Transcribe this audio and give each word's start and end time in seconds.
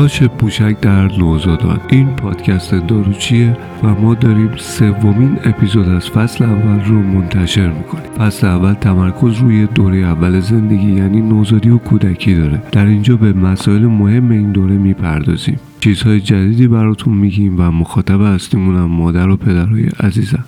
راش 0.00 0.22
پوشک 0.22 0.80
در 0.80 1.18
نوزادان. 1.18 1.80
این 1.90 2.06
پادکست 2.06 2.74
داروچیه 2.74 3.56
و 3.82 3.94
ما 3.94 4.14
داریم 4.14 4.50
سومین 4.56 5.38
اپیزود 5.44 5.88
از 5.88 6.10
فصل 6.10 6.44
اول 6.44 6.84
رو 6.84 7.02
منتشر 7.02 7.68
می‌کنیم. 7.72 8.12
فصل 8.18 8.46
اول 8.46 8.72
تمرکز 8.72 9.36
روی 9.36 9.66
دوره 9.66 9.98
اول 9.98 10.40
زندگی 10.40 10.92
یعنی 10.92 11.20
نوزادی 11.20 11.70
و 11.70 11.78
کودکی 11.78 12.34
داره. 12.34 12.62
در 12.72 12.86
اینجا 12.86 13.16
به 13.16 13.32
مسائل 13.32 13.86
مهم 13.86 14.30
این 14.30 14.52
دوره 14.52 14.74
می‌پردازیم. 14.74 15.60
چیزهای 15.80 16.20
جدیدی 16.20 16.68
براتون 16.68 17.14
میگیم 17.14 17.60
و 17.60 17.70
مخاطب 17.70 18.20
اصلیمونم 18.20 18.84
مادر 18.84 19.28
و 19.28 19.36
پدرهای 19.36 19.88
عزیزم. 20.00 20.44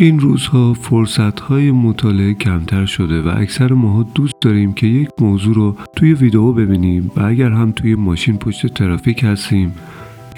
این 0.00 0.20
روزها 0.20 0.74
فرصت 0.74 1.40
های 1.40 1.70
مطالعه 1.70 2.34
کمتر 2.34 2.86
شده 2.86 3.22
و 3.22 3.32
اکثر 3.36 3.72
ماها 3.72 4.02
دوست 4.02 4.34
داریم 4.40 4.72
که 4.72 4.86
یک 4.86 5.08
موضوع 5.20 5.54
رو 5.54 5.76
توی 5.96 6.12
ویدیو 6.12 6.52
ببینیم 6.52 7.10
و 7.16 7.22
اگر 7.22 7.50
هم 7.50 7.72
توی 7.72 7.94
ماشین 7.94 8.36
پشت 8.36 8.66
ترافیک 8.66 9.24
هستیم 9.24 9.74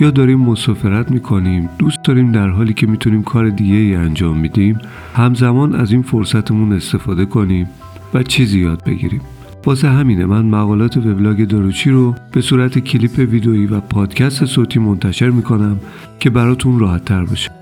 یا 0.01 0.11
داریم 0.11 0.39
مسافرت 0.39 1.11
می‌کنیم 1.11 1.69
دوست 1.79 1.99
داریم 2.05 2.33
در 2.33 2.49
حالی 2.49 2.75
که 2.75 2.87
می‌تونیم 2.87 3.23
کار 3.23 3.51
دیگه 3.51 3.75
ای 3.75 3.95
انجام 3.95 4.39
میدیم 4.39 4.79
همزمان 5.15 5.75
از 5.75 5.93
این 5.93 6.03
فرصتمون 6.03 6.73
استفاده 6.73 7.25
کنیم 7.25 7.69
و 8.15 8.23
چیزی 8.23 8.61
یاد 8.61 8.85
بگیریم. 8.85 9.21
واسه 9.67 9.89
همینه 9.89 10.27
من 10.27 10.47
مقالات 10.47 10.97
وبلاگ 10.97 11.45
داروچی 11.45 11.91
رو 11.91 12.15
به 12.33 12.41
صورت 12.41 12.79
کلیپ 12.79 13.19
ویدئویی 13.19 13.67
و 13.67 13.81
پادکست 13.81 14.45
صوتی 14.45 14.79
منتشر 14.79 15.31
می‌کنم 15.31 15.81
که 16.21 16.31
براتون 16.31 16.79
راحت 16.79 17.05
تر 17.05 17.25
باشه. 17.25 17.60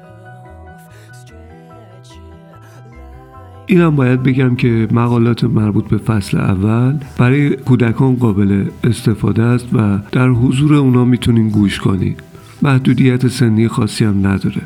اینم 3.70 3.96
باید 3.96 4.22
بگم 4.22 4.56
که 4.56 4.88
مقالات 4.90 5.44
مربوط 5.44 5.88
به 5.88 5.98
فصل 5.98 6.38
اول 6.38 6.94
برای 7.18 7.56
کودکان 7.56 8.16
قابل 8.16 8.64
استفاده 8.84 9.42
است 9.42 9.68
و 9.72 9.98
در 10.12 10.28
حضور 10.28 10.74
اونا 10.74 11.04
می‌تونین 11.04 11.48
گوش 11.48 11.78
کنید 11.78 12.22
محدودیت 12.62 13.28
سنی 13.28 13.68
خاصی 13.68 14.04
هم 14.04 14.26
نداره. 14.26 14.62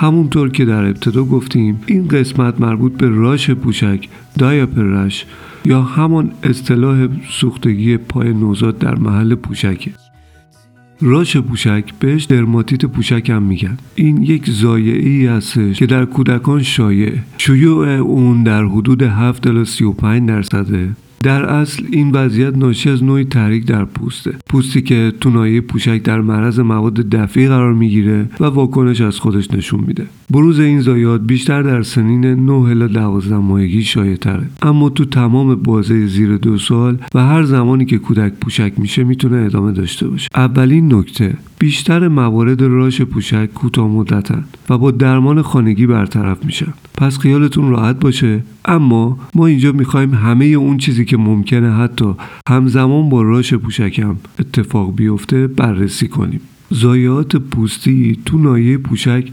همونطور 0.00 0.50
که 0.50 0.64
در 0.64 0.84
ابتدا 0.84 1.24
گفتیم 1.24 1.80
این 1.86 2.08
قسمت 2.08 2.60
مربوط 2.60 2.92
به 2.92 3.08
راش 3.08 3.50
پوشک 3.50 4.08
دایاپر 4.38 4.82
رش 4.82 5.26
یا 5.64 5.82
همان 5.82 6.30
اصطلاح 6.42 7.08
سوختگی 7.30 7.96
پای 7.96 8.32
نوزاد 8.32 8.78
در 8.78 8.94
محل 8.94 9.34
پوشکه. 9.34 10.07
راش 11.00 11.36
پوشک 11.36 11.84
بهش 12.00 12.24
درماتیت 12.24 12.84
پوشک 12.84 13.30
هم 13.30 13.42
میگن. 13.42 13.76
این 13.94 14.22
یک 14.22 14.50
زایعه 14.50 15.08
ای 15.08 15.26
هستش 15.26 15.78
که 15.78 15.86
در 15.86 16.04
کودکان 16.04 16.62
شایع. 16.62 17.12
شیوع 17.38 17.88
اون 17.88 18.42
در 18.42 18.64
حدود 18.64 19.02
7 19.02 19.42
تا 19.42 19.64
35 19.64 20.28
درصده. 20.28 20.90
در 21.22 21.44
اصل 21.44 21.86
این 21.90 22.10
وضعیت 22.10 22.56
ناشی 22.56 22.90
از 22.90 23.04
نوعی 23.04 23.24
تحریک 23.24 23.66
در 23.66 23.84
پوسته. 23.84 24.34
پوستی 24.48 24.82
که 24.82 25.12
تو 25.20 25.30
نایه 25.30 25.60
پوشک 25.60 26.02
در 26.02 26.20
معرض 26.20 26.60
مواد 26.60 26.94
دفعی 26.94 27.48
قرار 27.48 27.74
می‌گیره 27.74 28.26
و 28.40 28.44
واکنش 28.44 29.00
از 29.00 29.20
خودش 29.20 29.50
نشون 29.50 29.84
میده. 29.86 30.06
بروز 30.30 30.60
این 30.60 30.80
زایات 30.80 31.20
بیشتر 31.20 31.62
در 31.62 31.82
سنین 31.82 32.26
9 32.26 32.52
الی 32.52 32.88
12 32.88 33.36
ماهگی 33.36 33.82
شایع 33.82 34.16
تره 34.16 34.46
اما 34.62 34.88
تو 34.88 35.04
تمام 35.04 35.54
بازه 35.54 36.06
زیر 36.06 36.36
دو 36.36 36.58
سال 36.58 36.98
و 37.14 37.26
هر 37.26 37.42
زمانی 37.42 37.84
که 37.84 37.98
کودک 37.98 38.32
پوشک 38.40 38.72
میشه 38.76 39.04
می‌تونه 39.04 39.36
ادامه 39.36 39.72
داشته 39.72 40.08
باشه. 40.08 40.28
اولین 40.34 40.94
نکته 40.94 41.34
بیشتر 41.58 42.08
موارد 42.08 42.62
راش 42.62 43.02
پوشک 43.02 43.54
کوتاه 43.54 43.88
مدتن 43.88 44.44
و 44.70 44.78
با 44.78 44.90
درمان 44.90 45.42
خانگی 45.42 45.86
برطرف 45.86 46.44
میشن. 46.44 46.72
پس 46.98 47.18
خیالتون 47.18 47.70
راحت 47.70 48.00
باشه. 48.00 48.42
اما 48.64 49.18
ما 49.34 49.46
اینجا 49.46 49.72
می‌خوایم 49.72 50.14
همه 50.14 50.44
اون 50.44 50.76
چیزی 50.76 51.04
که 51.04 51.16
ممکنه 51.16 51.72
حتی 51.72 52.14
همزمان 52.48 53.08
با 53.08 53.22
راش 53.22 53.54
پوشکم 53.54 54.16
اتفاق 54.38 54.96
بیفته 54.96 55.46
بررسی 55.46 56.08
کنیم. 56.08 56.40
زایات 56.70 57.36
پوستی 57.36 58.18
تو 58.24 58.38
نایه 58.38 58.78
پوشک 58.78 59.24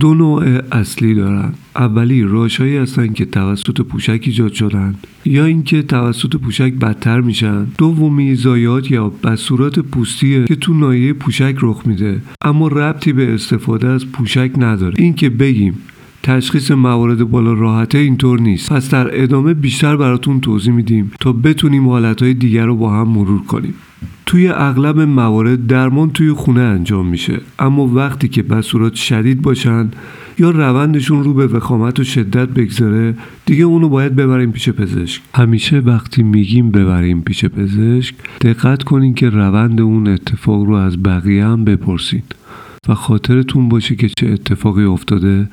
دو 0.00 0.14
نوع 0.14 0.44
اصلی 0.72 1.14
دارن. 1.14 1.52
اولی 1.76 2.22
راشهایی 2.22 2.76
هستن 2.76 3.12
که 3.12 3.24
توسط 3.24 3.80
پوشک 3.80 4.20
ایجاد 4.22 4.52
شدن. 4.52 4.94
یا 5.24 5.44
اینکه 5.44 5.82
توسط 5.82 6.36
پوشک 6.36 6.72
بدتر 6.72 7.20
میشن. 7.20 7.66
دومی 7.78 8.34
زایات 8.34 8.90
یا 8.90 9.08
بسورات 9.08 9.78
پوستیه 9.78 10.44
که 10.44 10.56
تو 10.56 10.74
نایه 10.74 11.12
پوشک 11.12 11.54
رخ 11.62 11.82
میده. 11.86 12.22
اما 12.42 12.68
ربطی 12.68 13.12
به 13.12 13.34
استفاده 13.34 13.88
از 13.88 14.06
پوشک 14.06 14.50
نداره. 14.58 14.94
اینکه 14.98 15.30
بگیم 15.30 15.74
تشخیص 16.22 16.70
موارد 16.70 17.30
بالا 17.30 17.52
راحته 17.52 17.98
اینطور 17.98 18.40
نیست. 18.40 18.72
پس 18.72 18.90
در 18.90 19.22
ادامه 19.22 19.54
بیشتر 19.54 19.96
براتون 19.96 20.40
توضیح 20.40 20.72
میدیم 20.72 21.12
تا 21.20 21.32
بتونیم 21.32 21.88
حالتهای 21.88 22.34
دیگر 22.34 22.66
رو 22.66 22.76
با 22.76 22.90
هم 22.90 23.08
مرور 23.08 23.42
کنیم. 23.42 23.74
توی 24.26 24.48
اغلب 24.48 25.00
موارد 25.00 25.66
درمان 25.66 26.10
توی 26.10 26.32
خونه 26.32 26.60
انجام 26.60 27.06
میشه 27.06 27.40
اما 27.58 27.86
وقتی 27.86 28.28
که 28.28 28.42
بسورات 28.42 28.94
شدید 28.94 29.42
باشن 29.42 29.88
یا 30.38 30.50
روندشون 30.50 31.24
رو 31.24 31.34
به 31.34 31.46
وخامت 31.46 32.00
و 32.00 32.04
شدت 32.04 32.48
بگذاره 32.48 33.14
دیگه 33.46 33.64
اونو 33.64 33.88
باید 33.88 34.16
ببریم 34.16 34.52
پیش 34.52 34.68
پزشک. 34.68 35.22
همیشه 35.34 35.78
وقتی 35.78 36.22
میگیم 36.22 36.70
ببریم 36.70 37.20
پیش 37.20 37.44
پزشک 37.44 38.14
دقت 38.40 38.82
کنین 38.82 39.14
که 39.14 39.30
روند 39.30 39.80
اون 39.80 40.06
اتفاق 40.08 40.64
رو 40.64 40.74
از 40.74 41.02
بقیه 41.02 41.44
هم 41.44 41.64
بپرسین 41.64 42.22
و 42.88 42.94
خاطرتون 42.94 43.68
باشه 43.68 43.94
که 43.96 44.08
چه 44.18 44.26
اتفاقی 44.26 44.84
افتاده 44.84 45.48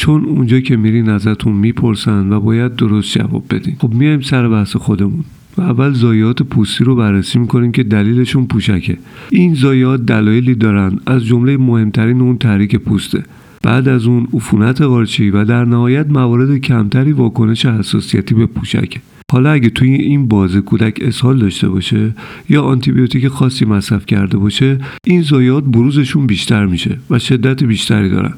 چون 0.00 0.24
اونجا 0.24 0.60
که 0.60 0.76
میرین 0.76 1.08
ازتون 1.08 1.52
می‌پرسن 1.52 2.32
و 2.32 2.40
باید 2.40 2.74
درست 2.74 3.18
جواب 3.18 3.44
بدین. 3.50 3.76
خب 3.78 3.94
میایم 3.94 4.20
سر 4.20 4.48
بحث 4.48 4.76
خودمون. 4.76 5.24
و 5.58 5.62
اول 5.62 5.92
زایات 5.92 6.42
پوستی 6.42 6.84
رو 6.84 6.96
بررسی 6.96 7.38
می‌کنیم 7.38 7.72
که 7.72 7.82
دلیلشون 7.82 8.46
پوشکه. 8.46 8.98
این 9.30 9.54
زایات 9.54 10.06
دلایلی 10.06 10.54
دارن 10.54 10.98
از 11.06 11.24
جمله 11.24 11.56
مهمترین 11.56 12.20
اون 12.20 12.38
تحریک 12.38 12.76
پوسته. 12.76 13.24
بعد 13.62 13.88
از 13.88 14.06
اون 14.06 14.28
عفونت 14.34 14.82
قارچی 14.82 15.30
و 15.30 15.44
در 15.44 15.64
نهایت 15.64 16.06
موارد 16.10 16.58
کمتری 16.58 17.12
واکنش 17.12 17.66
حساسیتی 17.66 18.34
به 18.34 18.46
پوشکه. 18.46 19.00
حالا 19.30 19.50
اگه 19.50 19.70
توی 19.70 19.94
این 19.94 20.28
بازه 20.28 20.60
کودک 20.60 20.98
اسهال 21.00 21.38
داشته 21.38 21.68
باشه 21.68 22.14
یا 22.48 22.62
آنتیبیوتیک 22.62 23.28
خاصی 23.28 23.64
مصرف 23.64 24.06
کرده 24.06 24.38
باشه 24.38 24.78
این 25.04 25.22
زایات 25.22 25.64
بروزشون 25.64 26.26
بیشتر 26.26 26.66
میشه 26.66 26.98
و 27.10 27.18
شدت 27.18 27.64
بیشتری 27.64 28.08
دارن. 28.08 28.32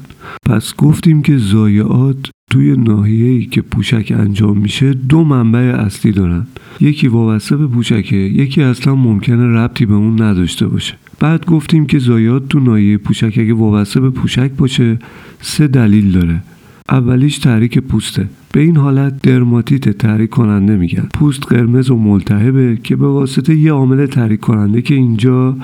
پس 0.45 0.75
گفتیم 0.77 1.21
که 1.21 1.37
زایات 1.37 2.29
توی 2.51 2.77
ناحیه‌ای 2.77 3.45
که 3.45 3.61
پوشک 3.61 4.13
انجام 4.17 4.57
میشه 4.57 4.93
دو 4.93 5.23
منبع 5.23 5.59
اصلی 5.59 6.11
دارن. 6.11 6.47
یکی 6.81 7.07
وابسته 7.07 7.57
به 7.57 7.67
پوشکه 7.67 8.15
یکی 8.15 8.61
اصلا 8.61 8.95
ممکنه 8.95 9.47
ربطی 9.47 9.85
به 9.85 9.93
اون 9.93 10.21
نداشته 10.21 10.67
باشه. 10.67 10.93
بعد 11.19 11.45
گفتیم 11.45 11.85
که 11.85 11.99
زایات 11.99 12.49
تو 12.49 12.59
ناحیه 12.59 12.97
پوشک 12.97 13.37
اگه 13.37 13.53
وابسته 13.53 13.99
به 13.99 14.09
پوشک 14.09 14.51
باشه 14.51 14.99
سه 15.41 15.67
دلیل 15.67 16.11
داره. 16.11 16.41
اولیش 16.89 17.37
تحریک 17.37 17.79
پوسته. 17.79 18.27
به 18.51 18.59
این 18.59 18.77
حالت 18.77 19.21
درماتیت 19.21 19.89
تحریک 19.89 20.29
کننده 20.29 20.75
میگن. 20.75 21.07
پوست 21.13 21.47
قرمز 21.47 21.89
و 21.89 21.95
ملتهبه 21.95 22.77
که 22.83 22.95
به 22.95 23.07
واسطه 23.07 23.55
یه 23.55 23.71
عامل 23.71 24.05
تحریک 24.05 24.39
کننده 24.39 24.81
که 24.81 24.95
اینجا 24.95 25.57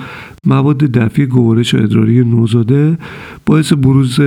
مواد 0.46 0.78
دفعی 0.78 1.26
گوارش 1.26 1.74
و 1.74 1.78
ادراری 1.78 2.24
نوزاده 2.24 2.98
باعث 3.46 3.72
بروز 3.72 4.20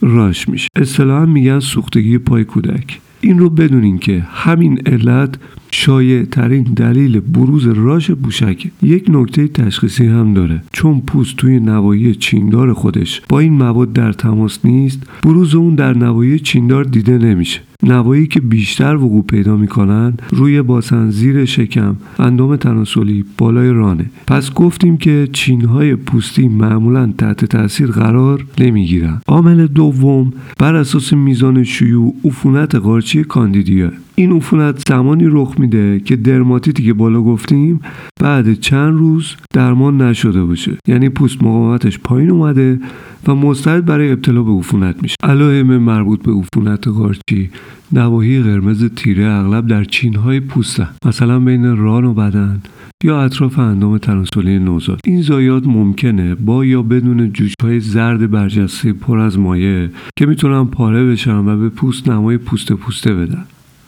راش 0.00 0.48
میشه. 0.48 0.68
اصطلاحا 0.76 1.26
میگن 1.26 1.60
سوختگی 1.60 2.18
پای 2.18 2.44
کودک. 2.44 3.00
این 3.20 3.38
رو 3.38 3.50
بدونین 3.50 3.98
که 3.98 4.26
همین 4.30 4.78
علت 4.86 5.34
شایع 5.82 6.24
ترین 6.24 6.62
دلیل 6.62 7.20
بروز 7.20 7.66
راش 7.66 8.10
بوشک 8.10 8.70
یک 8.82 9.04
نکته 9.08 9.48
تشخیصی 9.48 10.06
هم 10.06 10.34
داره. 10.34 10.62
چون 10.72 11.00
پوست 11.00 11.36
توی 11.36 11.60
نوایی 11.60 12.14
چیندار 12.14 12.72
خودش. 12.72 13.22
با 13.28 13.40
این 13.40 13.52
مواد 13.52 13.92
در 13.92 14.12
تماس 14.12 14.58
نیست 14.64 15.02
بروز 15.22 15.54
اون 15.54 15.74
در 15.74 15.96
نوایی 15.98 16.38
چیندار 16.38 16.84
دیده 16.84 17.18
نمیشه. 17.18 17.60
نوایی 17.82 18.26
که 18.26 18.40
بیشتر 18.40 18.96
وقوع 18.96 19.24
پیدا 19.24 19.56
می‌کنن 19.56 20.14
روی 20.30 20.62
باسن 20.62 21.10
زیر 21.10 21.44
شکم 21.44 21.96
اندام 22.18 22.56
تناسلی 22.56 23.24
بالای 23.38 23.70
رانه. 23.70 24.04
پس 24.26 24.54
گفتیم 24.54 24.96
که 24.96 25.28
چینهای 25.32 25.96
پوستی 25.96 26.48
معمولا 26.48 27.12
تحت 27.18 27.44
تاثیر 27.44 27.86
قرار 27.86 28.44
نمی‌گیرن. 28.58 29.20
عامل 29.28 29.66
دوم 29.66 30.32
بر 30.58 30.74
اساس 30.74 31.12
میزان 31.12 31.64
شیوع 31.64 32.14
عفونت 32.24 32.74
قارچی 32.74 33.24
کاندیدیا 33.24 33.90
این 34.20 34.32
عفونت 34.32 34.88
زمانی 34.88 35.24
رخ 35.28 35.54
میده 35.58 36.00
که 36.00 36.16
درماتیتی 36.16 36.82
که 36.82 36.92
بالا 36.92 37.22
گفتیم 37.22 37.80
بعد 38.20 38.54
چند 38.54 38.98
روز 38.98 39.36
درمان 39.54 40.02
نشده 40.02 40.44
باشه. 40.44 40.78
یعنی 40.88 41.08
پوست 41.08 41.42
مقاومتش 41.42 41.98
پایین 41.98 42.30
اومده 42.30 42.80
و 43.26 43.34
مستعد 43.34 43.86
برای 43.86 44.12
ابتلا 44.12 44.42
به 44.42 44.52
عفونت 44.52 45.02
میشه. 45.02 45.14
علائم 45.22 45.76
مربوط 45.76 46.22
به 46.22 46.32
عفونت 46.32 46.88
قارچی 46.88 47.50
نواحی 47.92 48.42
قرمز 48.42 48.84
تیره 48.84 49.24
اغلب 49.24 49.66
در 49.66 49.84
چینهای 49.84 50.40
پوسته 50.40 50.88
مثلا 51.06 51.40
بین 51.40 51.76
ران 51.76 52.04
و 52.04 52.14
بدن 52.14 52.62
یا 53.04 53.22
اطراف 53.22 53.58
اندام 53.58 53.98
تناسلی 53.98 54.58
نوزاد. 54.58 55.00
این 55.04 55.22
زایات 55.22 55.66
ممکنه 55.66 56.34
با 56.34 56.64
یا 56.64 56.82
بدون 56.82 57.32
جوشهای 57.32 57.80
زرد 57.80 58.30
برجسته 58.30 58.92
پر 58.92 59.18
از 59.18 59.38
مایع 59.38 59.88
که 60.16 60.26
می‌تونن 60.26 60.64
پاره 60.64 61.04
بشن 61.04 61.36
و 61.36 61.56
به 61.56 61.68
پوست 61.68 62.08
نمای 62.08 62.38
پوسته 62.38 62.74
پوسته 62.74 63.14
بدن. 63.14 63.44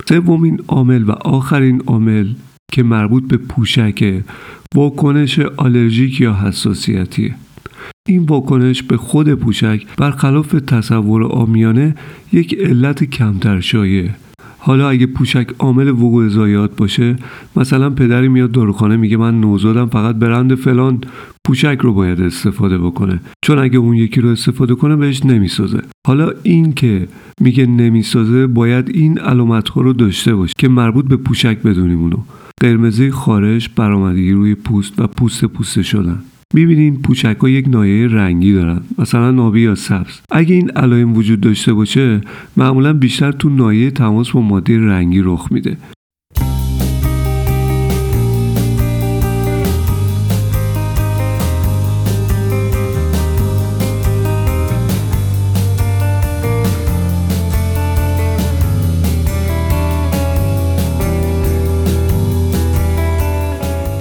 سومین 0.09 0.61
عامل 0.69 1.03
و 1.03 1.11
آخرین 1.11 1.81
عامل 1.87 2.29
که 2.73 2.83
مربوط 2.83 3.29
به 3.29 3.37
پوشک 3.37 4.23
واکنش 4.75 5.39
آلرژیک 5.39 6.21
یا 6.21 6.35
حساسیتیه 6.35 7.35
این 8.09 8.23
واکنش 8.23 8.83
به 8.83 8.97
خود 8.97 9.35
پوشک 9.35 9.87
برخلاف 9.97 10.53
تصور 10.53 11.25
آمیانه 11.25 11.95
یک 12.33 12.55
علت 12.55 13.05
کمتر 13.05 13.61
شایع. 13.61 14.11
حالا 14.59 14.89
اگه 14.89 15.07
پوشک 15.07 15.49
عامل 15.59 15.89
وقوع 15.89 16.29
زایات 16.29 16.77
باشه 16.77 17.17
مثلا 17.57 17.91
پدری 17.91 18.29
میاد 18.29 18.53
داروخانه 18.53 18.97
میگه 18.97 19.17
من 19.17 19.41
نوزادم 19.41 19.87
فقط 19.87 20.17
برند 20.17 20.55
فلان 20.55 21.01
پوشک 21.47 21.79
رو 21.81 21.95
باید 21.95 22.21
استفاده 22.21 22.79
بکنه. 22.79 23.21
چون 23.45 23.59
اگه 23.59 23.79
اون 23.79 23.97
یکی 23.97 24.21
رو 24.21 24.29
استفاده 24.29 24.75
کنه 24.75 24.97
بهش 24.97 25.25
نمی‌سازه. 25.25 25.83
حالا 26.07 26.31
این 26.43 26.73
که 26.73 27.09
میگه 27.43 27.67
نمی‌سازه 27.67 28.47
باید 28.47 28.91
این 28.95 29.19
علامت 29.19 29.69
ها 29.69 29.81
رو 29.81 29.93
داشته 29.93 30.35
باشه 30.35 30.55
که 30.59 30.69
مربوط 30.69 31.05
به 31.05 31.17
پوشک 31.17 31.63
بدونیم 31.63 31.99
اونو. 31.99 32.17
قرمزی 32.61 33.11
خارش 33.11 33.69
برآمدگی 33.69 34.33
روی 34.33 34.55
پوست 34.55 35.01
و 35.01 35.07
پوست 35.07 35.45
پوسته 35.45 35.83
شدن. 35.83 36.19
می‌بینین 36.55 37.03
پوشک 37.03 37.37
ها 37.41 37.49
یک 37.49 37.69
نایه 37.69 38.09
رنگی 38.09 38.53
دارن 38.53 38.81
مثلا 38.99 39.43
آبی 39.43 39.61
یا 39.61 39.75
سبز. 39.75 40.21
اگه 40.31 40.55
این 40.55 40.71
علائم 40.71 41.17
وجود 41.17 41.41
داشته 41.41 41.73
باشه 41.73 42.21
معمولا 42.57 42.93
بیشتر 42.93 43.33
تو 43.33 43.49
نایه 43.49 43.91
تماس 43.91 44.31
با 44.31 44.41
ماده 44.41 44.79
رنگی 44.79 45.21
رخ 45.23 45.53
میده. 45.53 45.77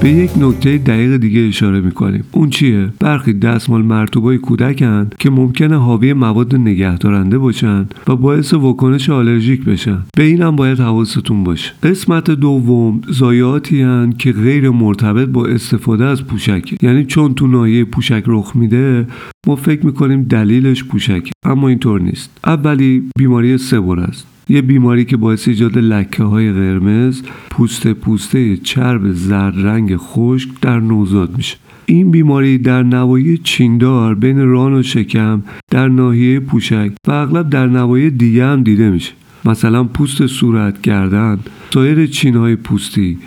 به 0.01 0.09
یک 0.09 0.31
نکته 0.37 0.77
دقیق 0.77 1.17
دیگه 1.17 1.41
اشاره 1.41 1.81
می‌کنیم. 1.81 2.23
اون 2.31 2.49
چیه؟ 2.49 2.89
برخی 2.99 3.33
دستمال 3.33 3.81
مرتوبای 3.81 4.37
کودکن 4.37 5.09
که 5.19 5.29
ممکنه 5.29 5.77
حاوی 5.77 6.13
مواد 6.13 6.55
نگهدارنده 6.55 7.37
باشن 7.37 7.85
و 8.07 8.15
باعث 8.15 8.53
واکنش 8.53 9.09
آلرژیک 9.09 9.65
بشن. 9.65 9.97
به 10.17 10.23
اینم 10.23 10.55
باید 10.55 10.79
حواستون 10.79 11.43
باشه. 11.43 11.71
قسمت 11.83 12.31
دوم 12.31 13.01
زایاتی 13.07 13.81
هن 13.81 14.13
که 14.17 14.31
غیر 14.31 14.69
مرتبط 14.69 15.27
با 15.27 15.45
استفاده 15.45 16.05
از 16.05 16.25
پوشک. 16.25 16.83
یعنی 16.83 17.05
چون 17.05 17.33
تو 17.33 17.47
نایه 17.47 17.83
پوشک 17.83 18.23
رخ 18.27 18.55
میده 18.55 19.07
ما 19.47 19.55
فکر 19.55 19.85
می‌کنیم 19.85 20.23
دلیلش 20.23 20.83
پوشک 20.83 21.31
اما 21.45 21.67
اینطور 21.67 22.01
نیست. 22.01 22.39
اولی 22.45 23.03
بیماری 23.17 23.57
سبور 23.57 23.99
است. 23.99 24.30
یه 24.51 24.61
بیماری 24.61 25.05
که 25.05 25.17
باعث 25.17 25.47
ایجاد 25.47 25.77
لکه 25.77 26.23
های 26.23 26.51
قرمز 26.51 27.21
پوست 27.49 27.87
پوسته 27.87 28.57
چرب 28.57 29.11
زرد 29.11 29.53
رنگ 29.57 29.95
خشک 29.97 30.49
در 30.61 30.79
نوزاد 30.79 31.37
میشه. 31.37 31.57
این 31.85 32.11
بیماری 32.11 32.57
در 32.57 32.83
نوایی 32.83 33.37
چیندار 33.37 34.15
بین 34.15 34.47
ران 34.47 34.73
و 34.73 34.83
شکم 34.83 35.43
در 35.69 35.87
ناحیه 35.87 36.39
پوشک 36.39 36.91
و 37.07 37.11
اغلب 37.11 37.49
در 37.49 37.67
نوایی 37.67 38.09
دیگه 38.09 38.45
هم 38.45 38.63
دیده 38.63 38.89
میشه. 38.89 39.11
مثلا 39.45 39.83
پوست 39.83 40.27
صورت 40.27 40.81
گردن 40.81 41.39
سایر 41.73 42.07
چینهای 42.07 42.55
پوستی 42.55 43.17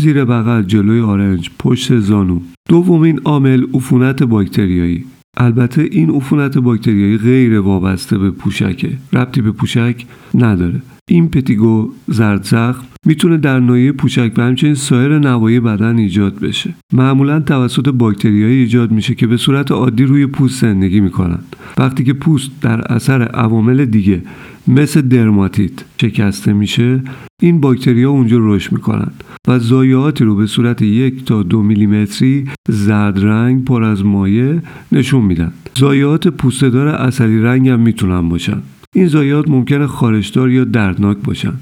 زیر 0.00 0.24
بغل 0.24 0.62
جلوی 0.62 1.00
آرنج 1.00 1.50
پشت 1.58 1.98
زانو. 1.98 2.40
دومین 2.68 3.20
عامل 3.24 3.64
عفونت 3.74 4.22
باکتریایی. 4.22 5.04
البته 5.36 5.82
این 5.82 6.10
عفونت 6.10 6.58
باکتریایی 6.58 7.18
غیر 7.18 7.60
وابسته 7.60 8.18
به 8.18 8.30
پوشکه 8.30 8.98
ربطی 9.12 9.40
به 9.40 9.52
پوشک 9.52 10.06
نداره. 10.34 10.82
این 11.10 11.28
پتیگو 11.28 11.90
زرد 12.08 12.44
زخم 12.44 12.84
می‌تونه 13.06 13.36
در 13.36 13.60
نایه 13.60 13.92
پوشک 13.92 14.32
و 14.36 14.42
همچنین 14.42 14.74
سایر 14.74 15.18
نوایی 15.18 15.60
بدن 15.60 15.98
ایجاد 15.98 16.40
بشه. 16.40 16.74
معمولا 16.92 17.40
توسط 17.40 17.88
باکتریایی 17.88 18.58
ایجاد 18.60 18.90
میشه 18.90 19.14
که 19.14 19.26
به 19.26 19.36
صورت 19.36 19.70
عادی 19.70 20.04
روی 20.04 20.26
پوست 20.26 20.60
زندگی 20.60 21.00
می‌کنن 21.00 21.38
وقتی 21.78 22.04
که 22.04 22.12
پوست 22.12 22.50
در 22.60 22.92
اثر 22.92 23.22
عوامل 23.22 23.84
دیگه 23.84 24.22
مثل 24.68 25.00
درماتیت 25.00 25.84
شکسته 26.00 26.52
میشه 26.52 27.02
این 27.42 27.60
باکتریا 27.60 28.10
اونجا 28.10 28.36
رشد 28.40 28.72
می‌کنن 28.72 29.10
و 29.48 29.58
زایاتی 29.58 30.24
رو 30.24 30.36
به 30.36 30.46
صورت 30.46 30.82
یک 30.82 31.24
تا 31.24 31.42
دو 31.42 31.62
میلیمتری 31.62 32.44
زرد 32.68 33.24
رنگ 33.24 33.64
پر 33.64 33.82
از 33.82 34.04
مایع 34.04 34.58
نشون 34.92 35.24
میدن 35.24 35.52
زایات 35.78 36.28
پوستدار 36.28 36.88
اصلی 36.88 37.40
رنگ 37.40 37.68
هم 37.68 37.80
می‌تونن 37.80 38.28
باشن. 38.28 38.62
این 38.94 39.06
زایات 39.06 39.48
ممکنه 39.48 39.86
خارشدار 39.86 40.50
یا 40.50 40.64
دردناک 40.64 41.18
باشن. 41.18 41.54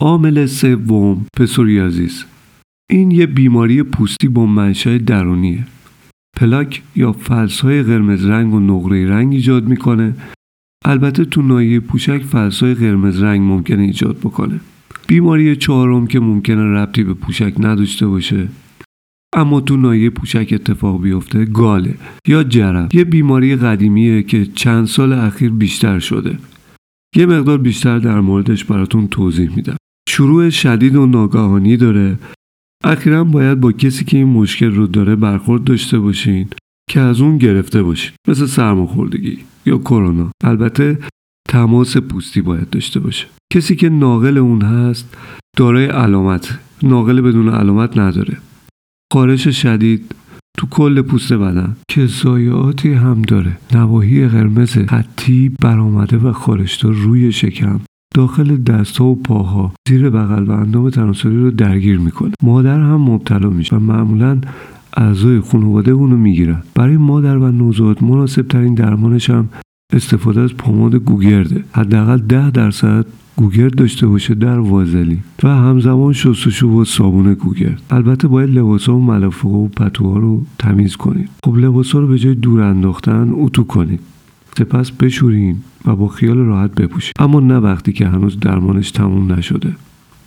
عامل 0.00 0.46
سوم 0.46 1.26
پسوریازیس 1.36 2.24
این 2.90 3.10
یه 3.10 3.26
بیماری 3.26 3.82
پوستی 3.82 4.28
با 4.28 4.46
منشأ 4.46 4.98
درونیه. 4.98 5.66
پلاک 6.36 6.82
یا 6.96 7.12
فلس 7.12 7.60
های 7.60 7.82
قرمز 7.82 8.24
رنگ 8.24 8.54
و 8.54 8.60
نقره 8.60 9.08
رنگ 9.08 9.32
ایجاد 9.32 9.68
می‌کنه. 9.68 10.14
البته 10.84 11.24
تو 11.24 11.42
نایه 11.42 11.80
پوشک 11.80 12.22
فلس 12.22 12.62
های 12.62 12.74
قرمز 12.74 13.22
رنگ 13.22 13.40
ممکنه 13.40 13.82
ایجاد 13.82 14.18
بکنه. 14.18 14.60
بیماری 15.06 15.56
چهارم 15.56 16.06
که 16.06 16.20
ممکنه 16.20 16.62
ربطی 16.62 17.04
به 17.04 17.14
پوشک 17.14 17.54
نداشته 17.58 18.06
باشه 18.06 18.48
اما 19.34 19.60
تو 19.60 19.76
نایه 19.76 20.10
پوشک 20.10 20.48
اتفاق 20.52 21.02
بیفته 21.02 21.44
گاله. 21.44 21.94
یا 22.28 22.44
جرم. 22.44 22.88
یه 22.92 23.04
بیماری 23.04 23.56
قدیمیه 23.56 24.22
که 24.22 24.46
چند 24.46 24.86
سال 24.86 25.12
اخیر 25.12 25.50
بیشتر 25.50 25.98
شده. 25.98 26.38
یه 27.16 27.26
مقدار 27.26 27.58
بیشتر 27.58 27.98
در 27.98 28.20
موردش 28.20 28.64
براتون 28.64 29.08
توضیح 29.08 29.56
میدم. 29.56 29.76
شروع 30.08 30.50
شدید 30.50 30.96
و 30.96 31.06
ناگهانی 31.06 31.76
داره. 31.76 32.18
اخیرا 32.84 33.24
باید 33.24 33.60
با 33.60 33.72
کسی 33.72 34.04
که 34.04 34.16
این 34.16 34.26
مشکل 34.26 34.70
رو 34.70 34.86
داره 34.86 35.16
برخورد 35.16 35.64
داشته 35.64 35.98
باشین 35.98 36.48
که 36.90 37.00
از 37.00 37.20
اون 37.20 37.38
گرفته 37.38 37.82
باشین. 37.82 38.12
مثل 38.28 38.46
سرماخوردگی 38.46 39.38
یا 39.66 39.78
کرونا. 39.78 40.30
البته 40.44 40.98
تماس 41.48 41.96
پوستی 41.96 42.42
باید 42.42 42.70
داشته 42.70 43.00
باشه. 43.00 43.26
کسی 43.52 43.76
که 43.76 43.88
ناقل 43.88 44.38
اون 44.38 44.62
هست 44.62 45.16
دارای 45.56 45.86
علامت. 45.86 46.58
ناقل 46.82 47.20
بدون 47.20 47.48
علامت 47.48 47.98
نداره. 47.98 48.36
خارش 49.12 49.48
شدید 49.48 50.14
تو 50.58 50.66
کل 50.66 51.02
پوست 51.02 51.32
بدن 51.32 51.76
که 51.88 52.06
زایاتی 52.06 52.92
هم 52.92 53.22
داره. 53.22 53.56
نواحی 53.74 54.28
قرمز 54.28 54.78
خطی 54.78 55.48
برآمده 55.60 56.16
و 56.16 56.32
خارشدار 56.32 56.92
روی 56.92 57.32
شکم 57.32 57.80
داخل 58.14 58.56
دستها 58.56 59.04
و 59.04 59.22
پاها 59.22 59.72
زیر 59.88 60.10
بغل 60.10 60.44
و 60.44 60.50
اندام 60.50 60.90
تناسلی 60.90 61.36
رو 61.36 61.50
درگیر 61.50 61.98
می‌کنه. 61.98 62.32
مادر 62.42 62.80
هم 62.80 63.00
مبتلا 63.00 63.50
میشه 63.50 63.76
و 63.76 63.78
معمولا 63.78 64.40
اعضای 64.96 65.40
خانواده 65.40 65.90
اونو 65.90 66.16
می‌گیرن. 66.16 66.62
برای 66.74 66.96
مادر 66.96 67.36
و 67.36 67.52
نوزاد 67.52 68.04
مناسب 68.04 68.42
ترین 68.42 68.74
درمانش 68.74 69.30
هم 69.30 69.48
استفاده 69.92 70.40
از 70.40 70.54
پماد 70.54 70.94
گوگرده. 70.94 71.64
حداقل 71.72 72.18
ده 72.18 72.50
درصد 72.50 73.06
گوگرد 73.36 73.74
داشته 73.74 74.06
باشه 74.06 74.34
در 74.34 74.58
وازلی 74.58 75.18
و 75.42 75.48
همزمان 75.48 76.12
شستشو 76.12 76.68
با 76.68 76.84
صابون 76.84 77.34
گوگرد 77.34 77.82
البته 77.90 78.28
باید 78.28 78.50
لباسا 78.50 78.96
و 78.96 79.04
ملافه 79.04 79.48
و 79.48 79.68
پتوها 79.68 80.18
رو 80.18 80.42
تمیز 80.58 80.96
کنید. 80.96 81.28
خب 81.44 81.56
لباسا 81.56 81.98
رو 82.00 82.06
به 82.06 82.18
جای 82.18 82.34
دور 82.34 82.60
انداختن 82.60 83.30
اتو 83.32 83.64
کنید. 83.64 84.00
سپس 84.58 84.90
بشورین 84.90 85.56
و 85.84 85.96
با 85.96 86.08
خیال 86.08 86.36
راحت 86.36 86.74
بپوشید. 86.74 87.14
اما 87.18 87.40
نه 87.40 87.56
وقتی 87.58 87.92
که 87.92 88.06
هنوز 88.06 88.40
درمانش 88.40 88.90
تموم 88.90 89.32
نشده. 89.32 89.72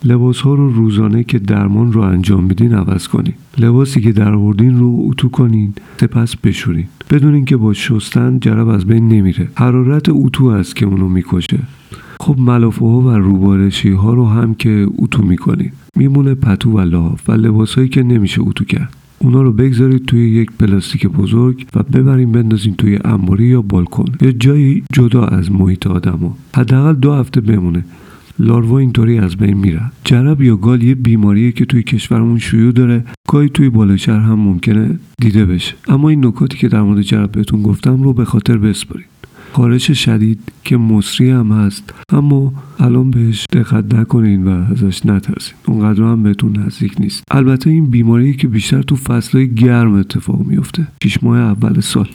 لباس 0.04 0.42
ها 0.42 0.54
رو 0.54 0.74
روزانه 0.74 1.24
که 1.24 1.40
درمان 1.40 1.94
رو 1.94 2.02
انجام 2.02 2.44
میدین 2.44 2.74
عوض 2.74 3.08
کنید. 3.08 3.36
لباسی 3.58 4.02
که 4.02 4.12
در 4.12 4.34
آوردین 4.34 4.80
رو 4.80 5.06
اتو 5.10 5.30
کنین 5.30 5.74
سپس 6.00 6.36
بشورین. 6.36 6.86
بدونین 7.10 7.46
که 7.46 7.58
با 7.58 7.74
شستن 7.74 8.40
جرب 8.40 8.68
از 8.68 8.86
بین 8.86 9.08
نمیره. 9.08 9.48
حرارت 9.56 10.10
اتو 10.10 10.46
است 10.46 10.76
که 10.76 10.86
اونو 10.86 11.08
می‌کشه. 11.08 11.60
خب 12.20 12.40
ملافه 12.40 12.86
ها 12.86 13.02
و 13.02 13.10
روبارشی 13.10 13.92
ها 13.92 14.14
رو 14.14 14.26
هم 14.26 14.54
که 14.54 14.88
اتو 14.98 15.24
می‌کنید 15.24 15.74
میمونه 15.96 16.36
پتو 16.36 16.72
و 16.72 16.80
لاف 16.80 17.30
و 17.30 17.32
لباس 17.32 17.76
هایی 17.76 17.90
که 17.90 18.04
نمیشه 18.04 18.42
اتو 18.42 18.66
کرد. 18.66 18.94
اونا 19.20 19.42
رو 19.42 19.52
بگذارید 19.54 20.06
توی 20.06 20.30
یک 20.30 20.52
پلاستیک 20.60 21.08
بزرگ 21.08 21.66
و 21.76 21.84
ببرین 21.84 22.32
بندازین 22.32 22.76
توی 22.76 23.00
انباری 23.06 23.46
یا 23.46 23.62
بالکن. 23.62 24.06
یا 24.22 24.32
جایی 24.32 24.84
جدا 24.94 25.24
از 25.24 25.52
محیط 25.52 25.88
آدما 25.88 26.38
حداقل 26.56 26.94
دو 26.94 27.14
هفته 27.14 27.42
بمونه. 27.42 27.86
لاروا 28.40 28.78
اینطوری 28.78 29.20
از 29.20 29.36
بین 29.36 29.58
میرن 29.58 29.92
جرب 30.04 30.42
یا 30.42 30.56
گال 30.56 30.84
یه 30.84 30.96
بیماریه 30.96 31.52
که 31.52 31.66
توی 31.66 31.84
کشورمون 31.84 32.40
شیوع 32.40 32.72
داره. 32.72 33.04
گاهی 33.30 33.50
توی 33.50 33.70
بالاشهر 33.70 34.20
هم 34.20 34.40
ممکنه 34.40 35.00
دیده 35.22 35.46
بشه. 35.46 35.76
اما 35.88 36.10
این 36.10 36.26
نکاتی 36.26 36.58
که 36.58 36.68
در 36.68 36.82
مورد 36.82 37.02
جرب 37.02 37.32
بهتون 37.32 37.62
گفتم 37.62 38.04
رو 38.04 38.14
به 38.14 38.26
خاطر 38.26 38.58
بسپارید. 38.58 39.17
خارش 39.54 39.92
شدید 39.92 40.40
که 40.64 40.78
مصری 40.78 41.30
هم 41.30 41.52
هست. 41.52 41.94
اما 42.10 42.54
الان 42.80 43.12
بهش 43.12 43.46
دقت 43.54 43.94
نکنین 43.94 44.48
و 44.48 44.50
ازش 44.72 45.06
نترسین. 45.06 45.54
اونقدر 45.68 46.04
هم 46.04 46.24
بهتون 46.24 46.58
نزدیک 46.58 46.96
نیست. 47.00 47.24
البته 47.32 47.70
این 47.70 47.86
بیماری 47.86 48.34
که 48.34 48.48
بیشتر 48.48 48.82
تو 48.82 48.96
فصلهای 48.96 49.56
گرم 49.56 49.94
اتفاق 49.94 50.40
میفته 50.46 50.88
شیش 51.04 51.24
ماه 51.24 51.38
اول 51.40 51.80
سال. 51.80 52.08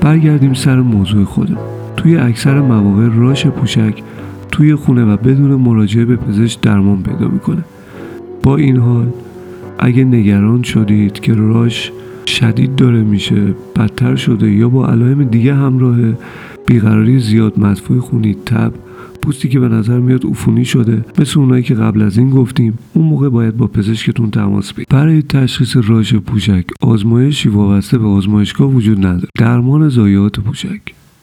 برگردیم 0.00 0.54
سر 0.54 0.80
موضوع 0.80 1.24
خودم 1.24 1.58
توی 1.96 2.16
اکثر 2.16 2.60
مواقع 2.60 3.08
راش 3.14 3.46
پوشک 3.46 4.02
توی 4.52 4.74
خونه 4.74 5.04
و 5.04 5.16
بدون 5.16 5.54
مراجعه 5.54 6.04
به 6.04 6.16
پزشک 6.16 6.60
درمان 6.60 7.02
پیدا 7.02 7.28
می‌کنه. 7.28 7.64
با 8.42 8.56
این 8.56 8.76
حال 8.76 9.06
اگه 9.78 10.04
نگران 10.04 10.62
شدید 10.62 11.20
که 11.20 11.34
راش 11.34 11.92
شدید 12.26 12.74
داره 12.76 13.02
میشه 13.02 13.54
بدتر 13.76 14.16
شده 14.16 14.50
یا 14.52 14.68
با 14.68 14.88
علائم 14.88 15.24
دیگه 15.24 15.54
همراه 15.54 15.96
بیقراری 16.66 17.18
زیاد 17.18 17.58
مدفوع 17.58 18.00
خونی 18.00 18.36
تب 18.46 18.72
پوستی 19.22 19.48
که 19.48 19.60
به 19.60 19.68
نظر 19.68 19.98
میاد 19.98 20.26
عفونی 20.26 20.64
شده 20.64 21.04
مثل 21.18 21.40
اونایی 21.40 21.62
که 21.62 21.74
قبل 21.74 22.02
از 22.02 22.18
این 22.18 22.30
گفتیم 22.30 22.78
اون 22.94 23.06
موقع 23.06 23.28
باید 23.28 23.56
با 23.56 23.66
پزشکتون 23.66 24.30
تماس 24.30 24.72
بگیرید. 24.72 24.88
برای 24.88 25.22
تشخیص 25.22 25.76
راش 25.84 26.14
پوشک 26.14 26.64
آزمایشی 26.80 27.48
وابسته 27.48 27.98
به 27.98 28.06
آزمایشگاه 28.06 28.70
وجود 28.70 28.98
نداره. 28.98 29.28
درمان 29.38 29.88
ضایعات 29.88 30.40
پوشک. 30.40 30.80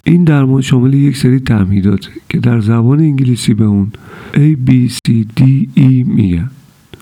این 0.08 0.24
درمان 0.24 0.62
شامل 0.62 0.94
یک 0.94 1.18
سری 1.18 1.40
تمهیدات 1.40 2.10
که 2.30 2.40
در 2.40 2.60
زبان 2.60 3.00
انگلیسی 3.00 3.54
به 3.54 3.64
اون 3.64 3.92
A, 4.34 4.70
B, 4.70 4.72
C, 4.92 5.12
D, 5.40 5.42
E 5.78 6.06
میگن. 6.06 6.50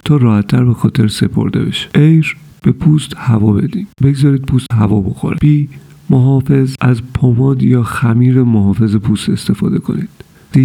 تا 0.06 0.18
راحتتر 0.18 0.64
به 0.64 0.74
خاطر 0.74 1.08
سپرده 1.08 1.66
بشه. 1.66 1.88
ایر 1.96 2.38
به 2.62 2.72
پوست 2.72 3.14
هوا 3.18 3.52
بدین. 3.54 3.88
بگذارید 4.04 4.42
پوست 4.42 4.74
هوا 4.74 5.02
بخوره. 5.02 5.38
B 5.38 5.68
محافظ 6.10 6.76
از 6.82 7.02
پماد 7.14 7.64
یا 7.64 7.84
خمیر 7.84 8.44
محافظ 8.44 8.96
پوست 8.96 9.30
استفاده 9.30 9.80
کنید. 9.80 10.10
D 10.54 10.60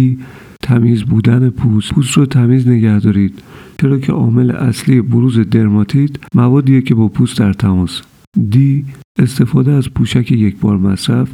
تمیز 0.61 1.03
بودن 1.03 1.49
پوست. 1.49 1.93
پوست 1.93 2.17
رو 2.17 2.25
تمیز 2.25 2.67
نگه 2.67 2.99
دارید. 2.99 3.41
چرا 3.81 3.99
که 3.99 4.11
عامل 4.11 4.51
اصلی 4.51 5.01
بروز 5.01 5.39
درماتیت 5.39 6.11
موادیه 6.35 6.81
که 6.81 6.95
با 6.95 7.07
پوست 7.07 7.39
در 7.39 7.53
تماس. 7.53 8.01
دی 8.49 8.85
استفاده 9.19 9.71
از 9.71 9.89
پوشک 9.89 10.31
یک 10.31 10.57
بار 10.57 10.77
مصرف 10.77 11.29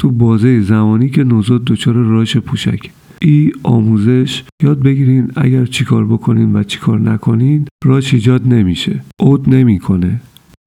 تو 0.00 0.10
بازه 0.10 0.60
زمانی 0.60 1.10
که 1.10 1.24
نوزاد 1.24 1.64
دچار 1.64 1.94
راش 1.94 2.36
پوشک. 2.36 2.90
ای 3.22 3.52
آموزش 3.62 4.44
یاد 4.62 4.82
بگیرین 4.82 5.30
اگر 5.36 5.66
چیکار 5.66 6.06
بکنین 6.06 6.56
و 6.56 6.62
چیکار 6.62 7.00
نکنین 7.00 7.66
راش 7.84 8.14
ایجاد 8.14 8.48
نمیشه. 8.48 9.00
عود 9.20 9.54
نمی‌کنه. 9.54 10.20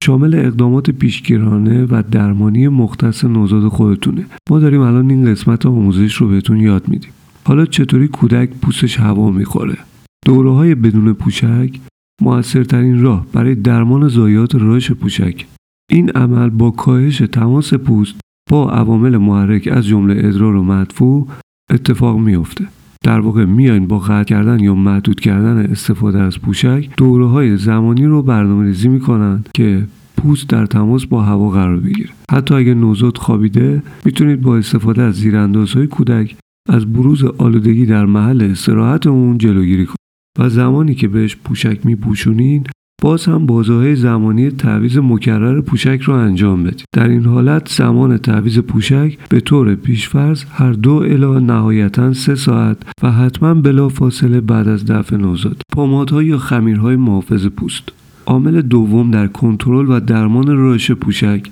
شامل 0.04 0.36
اقدامات 0.36 0.92
پیشگیرانه 0.92 1.86
و 1.86 2.04
درمانی 2.12 2.68
مختص 2.68 3.26
نوزاد 3.26 3.68
خودتونه. 3.68 4.26
ما 4.50 4.60
داریم 4.60 4.82
الان 4.82 5.10
این 5.10 5.26
قسمت 5.26 5.66
آموزش 5.66 6.14
رو 6.14 6.28
بهتون 6.28 6.60
یاد 6.60 6.88
میدیم. 6.88 7.12
حالا 7.46 7.66
چطوری 7.66 8.08
کودک 8.08 8.50
پوستش 8.62 9.00
هوا 9.00 9.32
می‌خوره؟ 9.32 9.78
دوره 10.26 10.52
های 10.52 10.76
بدون 10.76 11.14
پوشک 11.14 11.80
موثرترین 12.22 13.02
راه 13.02 13.28
برای 13.34 13.56
درمان 13.56 14.08
ضایعات 14.08 14.56
راش 14.56 14.92
پوشک. 14.92 15.48
این 15.92 16.10
عمل 16.10 16.50
با 16.50 16.72
کاهش 16.72 17.18
تماس 17.18 17.74
پوست 17.74 18.16
با 18.50 18.72
عوامل 18.72 19.18
محرک 19.18 19.70
از 19.72 19.86
جمله 19.86 20.28
ادرار 20.28 20.56
و 20.56 20.64
مدفوع 20.64 21.28
اتفاق 21.72 22.20
میافته. 22.20 22.68
در 23.04 23.20
واقع 23.20 23.46
میاین 23.46 23.88
با 23.88 24.00
قطع 24.00 24.24
کردن 24.24 24.60
یا 24.60 24.76
محدود 24.76 25.20
کردن 25.20 25.58
استفاده 25.58 26.20
از 26.20 26.40
پوشک 26.40 26.90
دوره 26.98 27.28
های 27.28 27.58
زمانی 27.58 28.06
رو 28.06 28.22
برنامه 28.22 28.66
ریزی 28.66 28.90
می‌کنن 28.90 29.44
که 29.56 29.88
پوست 30.18 30.50
در 30.50 30.66
تماس 30.66 31.06
با 31.06 31.22
هوا 31.22 31.50
قرار 31.50 31.78
بگیره. 31.78 32.10
حتی 32.32 32.56
اگر 32.56 32.74
نوزاد 32.74 33.18
خوابیده 33.18 33.84
می‌تونید 34.06 34.42
با 34.42 34.58
استفاده 34.58 35.02
از 35.02 35.16
زیراندازهای 35.16 35.88
کودک 35.88 36.36
از 36.70 36.94
بروز 36.94 37.24
آلودگی 37.24 37.86
در 37.86 38.06
محل 38.06 38.42
استراحت 38.52 39.08
اون 39.08 39.38
جلوگیری 39.38 39.86
کنید. 39.86 39.98
و 40.40 40.50
زمانی 40.50 40.96
که 40.96 41.08
بهش 41.08 41.36
پوشک 41.36 41.86
میپوشونین 41.86 42.64
باز 43.04 43.26
هم 43.26 43.46
بازه 43.46 43.96
زمانی 43.96 44.52
تعویز 44.52 44.98
مکرر 44.98 45.62
پوشک 45.62 46.02
رو 46.02 46.14
انجام 46.14 46.64
بدید 46.64 46.86
در 46.94 47.08
این 47.08 47.26
حالت 47.26 47.70
زمان 47.70 48.18
تعویز 48.18 48.60
پوشک 48.60 49.18
به 49.30 49.40
طور 49.40 49.76
پیشفرض 49.76 50.44
هر 50.52 50.72
دو 50.72 50.92
الا 50.94 51.40
نهایتا 51.40 52.14
سه 52.14 52.36
ساعت 52.36 52.78
و 53.04 53.12
حتما 53.12 53.54
بلا 53.54 53.90
فاصله 53.90 54.42
بعد 54.42 54.68
از 54.68 54.86
دفع 54.86 55.16
نوزاد. 55.16 55.62
پمادها 55.74 56.24
یا 56.24 56.38
خمیرهای 56.38 56.96
محافظ 56.96 57.48
پوست. 57.48 57.84
عامل 58.26 58.62
دوم 58.62 59.12
در 59.12 59.28
کنترل 59.28 59.86
و 59.90 60.00
درمان 60.00 60.58
رایش 60.58 60.92
پوشک 60.92 61.44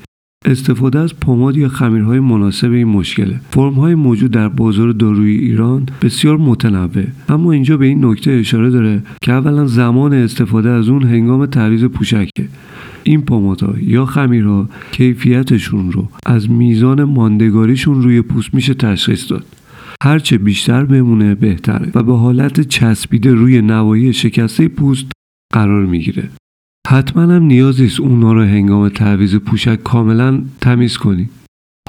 استفاده 0.46 1.00
از 1.00 1.20
پماد 1.20 1.58
یا 1.58 1.70
خمیرهای 1.70 2.20
مناسب 2.20 2.72
این 2.72 2.88
مشکله. 2.88 3.40
فرمهای 3.50 3.96
موجود 3.96 4.32
در 4.32 4.50
بازار 4.50 4.92
دارویی 4.92 5.38
ایران 5.38 5.86
بسیار 6.02 6.38
متنوع 6.38 7.04
اما 7.30 7.52
اینجا 7.52 7.78
به 7.78 7.86
این 7.86 8.06
نکته 8.06 8.32
اشاره 8.32 8.70
داره 8.70 9.04
که 9.22 9.32
اولا 9.32 9.66
زمان 9.66 10.14
استفاده 10.14 10.70
از 10.70 10.90
اون 10.90 11.04
هنگام 11.04 11.46
تعویض 11.46 11.84
پوشکه. 11.84 12.48
این 13.04 13.22
پمادها 13.22 13.74
یا 13.80 14.06
خمیرها 14.06 14.70
کیفیتشون 14.92 15.92
رو 15.92 16.08
از 16.26 16.52
میزان 16.52 17.04
ماندگاریشون 17.04 18.02
روی 18.02 18.22
پوست 18.22 18.54
میشه 18.54 18.74
تشخیص 18.74 19.32
داد. 19.32 19.46
هرچه 20.04 20.38
بیشتر 20.38 20.86
بمونه 20.86 21.36
بهتره 21.36 21.92
و 21.96 22.04
به 22.04 22.18
حالت 22.18 22.62
چسبیده 22.62 23.34
روی 23.34 23.62
نوایی 23.62 24.14
شکسته 24.14 24.68
پوست 24.68 25.06
قرار 25.54 25.86
می‌گیره. 25.86 26.30
حتما 26.88 27.22
هم 27.22 27.44
نیازی 27.44 27.86
است 27.86 28.00
اونا 28.00 28.34
رو 28.34 28.42
هنگام 28.42 28.90
تعویز 28.90 29.36
پوشک 29.36 29.84
کاملا 29.84 30.42
تمیز 30.62 30.98
کنی. 30.98 31.30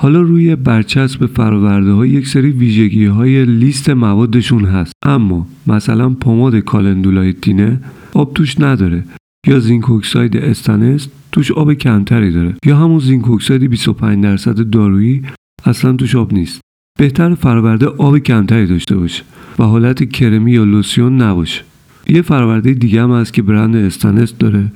حالا 0.00 0.20
روی 0.20 0.56
برچسب 0.56 1.26
فراورده 1.26 1.92
ها 1.92 2.06
یک 2.06 2.26
سری 2.26 2.50
ویژگی 2.50 3.06
های 3.06 3.44
لیست 3.44 3.90
موادشون 3.90 4.64
هست. 4.64 4.92
اما 5.04 5.46
مثلا 5.66 6.10
پماد 6.10 6.56
کالندولایتینه 6.56 7.80
آب 8.14 8.34
توش 8.34 8.60
نداره 8.60 9.04
یا 9.46 9.60
zinc 9.60 9.90
oxide 9.90 10.36
استانست 10.36 11.10
توش 11.32 11.52
آب 11.52 11.74
کمتری 11.74 12.32
داره 12.32 12.54
یا 12.66 12.76
همون 12.76 12.98
zinc 12.98 13.30
oxide 13.30 13.62
25 13.64 14.24
درصد 14.24 14.70
دارویی 14.70 15.22
اصلا 15.64 15.92
توش 15.92 16.16
آب 16.16 16.32
نیست. 16.32 16.60
بهتر 16.98 17.34
فراورده 17.34 17.86
آب 17.86 18.18
کمتری 18.18 18.66
داشته 18.66 18.96
باشه 18.96 19.22
و 19.58 19.64
حالت 19.64 20.10
کرمی 20.10 20.52
یا 20.52 20.64
لوسیون 20.64 21.22
نباشه. 21.22 21.64
یه 22.08 22.22
فراورده 22.22 22.72
دیگه 22.72 23.02
هم 23.02 23.12
هست 23.12 23.32
که 23.32 23.42
برند 23.42 23.76
استانست 23.76 24.38
داره. 24.38 24.72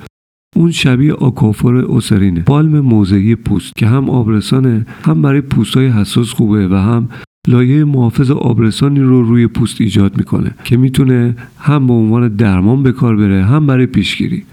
اون 0.57 0.71
شبیه 0.71 1.13
Aquaphor 1.13 1.77
Eucerin 1.77 2.26
ه. 2.26 2.41
بالم 2.41 2.81
موضعی 2.81 3.35
پوست 3.35 3.77
که 3.77 3.87
هم 3.87 4.11
آبرسانه 4.11 4.87
هم 5.03 5.23
برای 5.23 5.41
پوست 5.41 5.77
های 5.77 5.89
حساس 5.89 6.31
خوبه 6.31 6.69
و 6.69 6.75
هم 6.75 7.09
لایه 7.49 7.85
محافظ 7.85 8.31
آبرسانی 8.31 9.01
رو 9.01 9.23
روی 9.23 9.47
پوست 9.47 9.81
ایجاد 9.81 10.19
می‌کنه 10.19 10.51
که 10.65 10.77
می‌تونه 10.77 11.37
هم 11.59 11.87
به 11.87 11.93
عنوان 11.93 12.29
درمان 12.29 12.83
به 12.83 12.93
کار 12.93 13.17
بره 13.17 13.45
هم 13.45 13.67
برای 13.67 13.87
پیشگیری. 13.87 14.45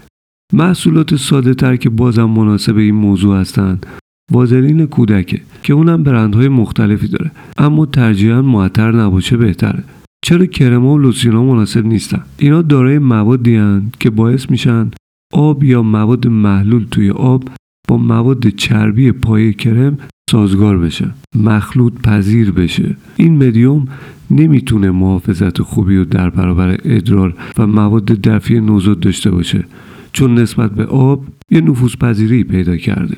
محصولات 0.52 1.16
ساده 1.16 1.54
تر 1.54 1.76
که 1.76 1.90
بازم 1.90 2.24
مناسب 2.24 2.76
این 2.76 2.94
موضوع 2.94 3.36
هستند 3.36 3.86
وازلین 4.32 4.86
کودکه 4.86 5.40
که 5.62 5.72
اونم 5.72 6.02
برندهای 6.02 6.48
مختلفی 6.48 7.08
داره. 7.08 7.30
اما 7.58 7.86
ترجیحاً 7.86 8.42
معطر 8.42 8.92
نباشه 8.92 9.36
بهتره. 9.36 9.84
چرا 10.24 10.46
کرم 10.46 10.86
و 10.86 10.98
لوسیونا 10.98 11.44
مناسب 11.44 11.86
نیستن؟ 11.86 12.22
اینا 12.38 12.62
دارای 12.62 12.98
موادی 12.98 13.80
که 14.00 14.10
باعث 14.10 14.50
میشن 14.50 14.90
آب 15.32 15.64
یا 15.64 15.82
مواد 15.82 16.26
محلول 16.26 16.86
توی 16.90 17.10
آب 17.10 17.48
با 17.88 17.96
مواد 17.96 18.48
چربی 18.48 19.12
پای 19.12 19.52
کرم 19.52 19.98
سازگار 20.30 20.78
بشه 20.78 21.10
مخلوط 21.34 21.92
پذیر 22.00 22.50
بشه. 22.50 22.96
این 23.16 23.46
مدیوم 23.46 23.88
نمی‌تونه 24.30 24.90
محافظت 24.90 25.62
خوبی 25.62 25.96
رو 25.96 26.04
در 26.04 26.30
برابر 26.30 26.78
ادرار 26.84 27.34
و 27.58 27.66
مواد 27.66 28.04
دفعی 28.04 28.60
نوزاد 28.60 29.00
داشته 29.00 29.30
باشه 29.30 29.64
چون 30.12 30.34
نسبت 30.34 30.70
به 30.70 30.84
آب 30.84 31.24
یه 31.50 31.60
نفوذ 31.60 31.96
پذیری 31.96 32.44
پیدا 32.44 32.76
کرده. 32.76 33.16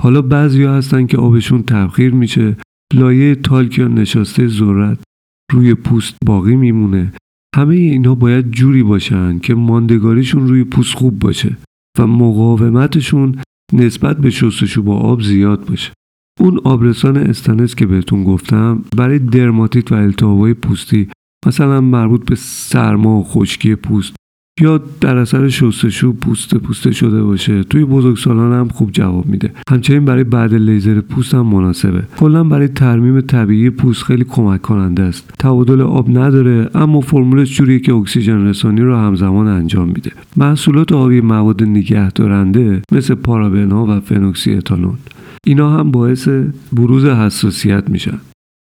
حالا 0.00 0.22
بعضیا 0.22 0.74
هستن 0.74 1.06
که 1.06 1.16
آبشون 1.16 1.62
تبخیر 1.62 2.14
میشه 2.14 2.56
لایه 2.94 3.34
تالک 3.34 3.78
یا 3.78 3.88
نشاسته 3.88 4.46
ذرت 4.46 5.05
روی 5.52 5.74
پوست 5.74 6.16
باقی 6.26 6.56
میمونه. 6.56 7.12
همه 7.56 7.74
اینا 7.74 8.14
باید 8.14 8.50
جوری 8.50 8.82
باشن 8.82 9.38
که 9.38 9.54
ماندگاریشون 9.54 10.48
روی 10.48 10.64
پوست 10.64 10.94
خوب 10.94 11.18
باشه 11.18 11.56
و 11.98 12.06
مقاومتشون 12.06 13.38
نسبت 13.72 14.18
به 14.18 14.30
شستشو 14.30 14.82
با 14.82 14.96
آب 14.96 15.22
زیاد 15.22 15.64
باشه. 15.64 15.92
اون 16.40 16.60
آبرسان 16.64 17.16
استنس 17.16 17.74
که 17.74 17.86
بهتون 17.86 18.24
گفتم 18.24 18.84
برای 18.96 19.18
درماتیت 19.18 19.92
و 19.92 19.94
التهابهای 19.94 20.54
پوستی 20.54 21.08
مثلا 21.46 21.80
مربوط 21.80 22.24
به 22.24 22.34
سرما 22.34 23.20
و 23.20 23.24
خشکی 23.24 23.74
پوست 23.74 24.15
یا 24.60 24.80
در 25.00 25.16
اثر 25.16 25.48
شستشو 25.48 26.12
پوست 26.12 26.54
پوسته 26.54 26.92
شده 26.92 27.22
باشه. 27.22 27.62
توی 27.62 27.84
بزرگسالان 27.84 28.52
هم 28.52 28.68
خوب 28.68 28.90
جواب 28.92 29.26
میده. 29.26 29.52
همچنین 29.68 30.04
برای 30.04 30.24
بعد 30.24 30.54
لیزر 30.54 31.00
پوست 31.00 31.34
هم 31.34 31.46
مناسبه. 31.46 32.02
کلا 32.18 32.44
برای 32.44 32.68
ترمیم 32.68 33.20
طبیعی 33.20 33.70
پوست 33.70 34.02
خیلی 34.02 34.24
کمک 34.24 34.62
کننده 34.62 35.02
است. 35.02 35.30
تبادل 35.38 35.80
آب 35.80 36.18
نداره 36.18 36.70
اما 36.74 37.00
فرمولش 37.00 37.56
جوریه 37.56 37.78
که 37.78 37.94
اکسیژن 37.94 38.46
رسانی 38.46 38.80
رو 38.80 38.96
همزمان 38.96 39.46
انجام 39.46 39.88
میده. 39.88 40.12
محصولات 40.36 40.92
آبی 40.92 41.20
مواد 41.20 41.62
نگهدارنده 41.62 42.82
مثل 42.92 43.14
پارابنها 43.14 43.86
و 43.86 44.00
فنوکسی 44.00 44.54
اتانول 44.54 44.96
اینا 45.44 45.70
هم 45.70 45.90
باعث 45.90 46.28
بروز 46.72 47.04
حساسیت 47.04 47.90
میشن. 47.90 48.18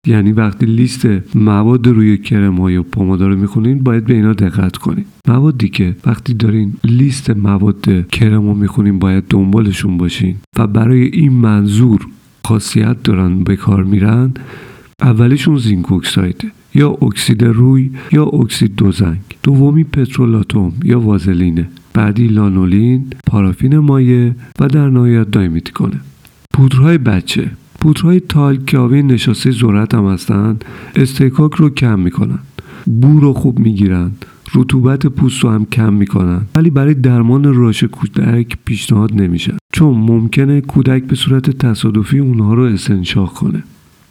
یعنی 0.06 0.32
وقتی 0.32 0.66
لیست 0.66 1.08
مواد 1.36 1.88
روی 1.88 2.18
کرم 2.18 2.56
های 2.56 2.82
پومادا 2.82 3.28
رو 3.28 3.36
می‌خونین 3.36 3.84
باید 3.84 4.06
به 4.06 4.14
اینا 4.14 4.34
دقت 4.34 4.78
کنین. 4.78 5.06
موادی 5.28 5.70
که 5.70 5.96
وقتی 6.06 6.34
دارین 6.34 6.74
لیست 6.84 7.30
مواد 7.30 8.08
کرم 8.10 8.48
رو 8.48 8.54
می‌خونین 8.54 9.00
باید 9.00 9.24
دنبالشون 9.30 9.98
باشین 9.98 10.36
و 10.58 10.68
برای 10.68 11.02
این 11.02 11.34
منظور 11.34 12.08
خاصیت 12.46 13.04
دارن 13.04 13.44
به 13.44 13.56
کار 13.56 13.84
میرن 13.84 14.34
اولیشون 15.02 15.58
زینک 15.58 15.92
اکسایده 15.92 16.52
یا 16.76 16.90
اکسید 16.90 17.44
روی 17.44 17.92
یا 18.12 18.24
اکسید 18.24 18.76
دوزنگ 18.76 19.20
دومی 19.44 19.84
پترولاتوم 19.84 20.74
یا 20.84 21.00
وازلینه. 21.00 21.70
بعدی 21.94 22.28
لانولین 22.28 23.06
پارافین 23.28 23.78
مایع 23.78 24.32
و 24.60 24.68
در 24.68 24.90
نهایت 24.90 25.70
کنه 25.70 26.00
پودرهای 26.54 26.98
بچه. 26.98 27.52
پودرهای 27.86 28.20
تالک 28.20 28.66
که 28.66 28.78
نشاسته 28.78 29.52
ذرت 29.52 29.94
هم 29.94 30.06
هستند 30.06 30.66
استحکاک 30.96 31.54
رو 31.54 31.70
کم 31.70 32.00
می‌کنن 32.00 32.40
بو 32.86 33.20
رو 33.20 33.34
خوب 33.34 33.60
می‌گیرن 33.60 34.12
رطوبت 34.56 35.08
پوست 35.08 35.44
رو 35.44 35.50
هم 35.50 35.66
کم 35.66 35.94
می‌کنن 35.94 36.42
ولی 36.56 36.70
برای 36.70 36.94
درمان 36.94 37.54
راش 37.54 37.84
کودک 37.84 38.58
پیشنهاد 38.66 39.22
نمیشن. 39.22 39.58
چون 39.72 39.98
ممکنه 39.98 40.62
کودک 40.62 41.04
به 41.04 41.16
صورت 41.16 41.50
تصادفی 41.50 42.20
اونها 42.20 42.54
رو 42.54 42.64
استنشاق 42.64 43.34
کنه. 43.34 43.64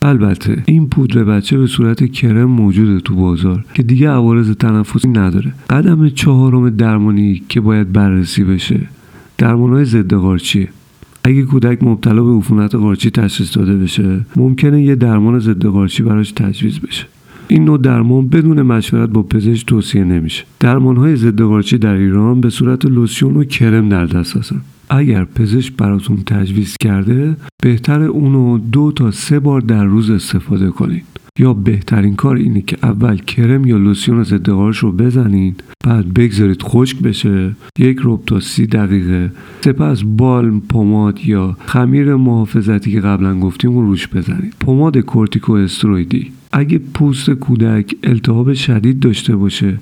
البته 0.03 0.63
این 0.67 0.89
پودر 0.89 1.25
بچه 1.25 1.59
به 1.59 1.67
صورت 1.67 2.13
کرم 2.13 2.51
موجوده 2.51 3.01
تو 3.01 3.15
بازار 3.15 3.65
که 3.75 3.83
دیگه 3.83 4.09
عوارض 4.09 4.51
تنفسی 4.51 5.09
نداره. 5.09 5.55
قدم 5.71 6.09
چهارم 6.09 6.71
درمانی 6.71 7.43
که 7.49 7.61
باید 7.61 7.93
بررسی 7.93 8.45
بشه. 8.45 8.81
درمان 9.39 9.85
ضد 9.85 10.15
قارچیه 10.15 10.69
اگه 11.25 11.43
کودک 11.43 11.83
مبتلا 11.83 12.25
به 12.25 12.37
عفونت 12.39 12.75
قارچی 12.75 13.11
تشخیص 13.11 13.57
داده 13.57 13.77
بشه 13.77 14.21
ممکنه 14.37 14.83
یه 14.83 14.95
درمان 14.95 15.39
ضد 15.39 15.67
قارچی 15.67 16.03
براش 16.03 16.33
تجویز 16.33 16.81
بشه. 16.81 17.07
این 17.49 17.65
نوع 17.65 17.79
درمان 17.79 18.29
بدون 18.29 18.63
مشورت 18.63 19.09
با 19.09 19.23
پزشک 19.23 19.67
توصیه 19.67 20.05
نمیشه. 20.05 20.45
درمان 20.61 20.97
های 20.97 21.17
ضد 21.17 21.41
قارچی 21.43 21.79
در 21.79 21.95
ایران 21.95 22.41
به 22.41 22.51
صورت 22.51 22.85
لوسیون 22.85 23.37
و 23.37 23.45
کرم 23.45 23.89
در 23.89 24.07
دست 24.07 24.37
هستن. 24.37 24.61
اگر 24.91 25.25
پزشک 25.25 25.77
براتون 25.77 26.17
تجویز 26.27 26.77
کرده 26.81 27.37
بهتر 27.63 28.03
اونو 28.03 28.59
دو 28.59 28.93
تا 28.93 29.11
سه 29.11 29.41
بار 29.41 29.61
در 29.61 29.85
روز 29.85 30.11
استفاده 30.11 30.71
کنید. 30.71 31.05
یا 31.39 31.53
بهترین 31.53 32.17
کار 32.17 32.37
اینه 32.37 32.61
که 32.61 32.77
اول 32.83 33.17
کرم 33.17 33.67
یا 33.67 33.77
لوسیون 33.77 34.23
ضد 34.23 34.51
رو 34.51 34.93
بزنید 34.93 35.65
بعد 35.85 36.15
بگذارید 36.15 36.63
خشک 36.63 36.99
بشه. 36.99 37.57
یک 37.79 37.99
رب 38.05 38.25
تا 38.27 38.41
سی 38.41 38.67
دقیقه. 38.67 39.33
سپس 39.65 40.03
بالم 40.03 40.61
پماد 40.61 41.21
یا 41.25 41.57
خمیر 41.67 42.15
محافظتی 42.15 42.93
که 42.93 43.01
قبلا 43.01 43.41
گفتیم 43.41 43.73
رو 43.73 43.83
روش 43.83 44.09
بزنید. 44.09 44.55
پماد 44.61 44.99
کورتیکو 44.99 45.53
استرویدی 45.53 46.33
اگه 46.53 46.79
پوست 46.79 47.31
کودک 47.31 47.97
التهاب 48.03 48.55
شدید 48.55 49.01
داشته 49.01 49.37
باشه 49.37 49.79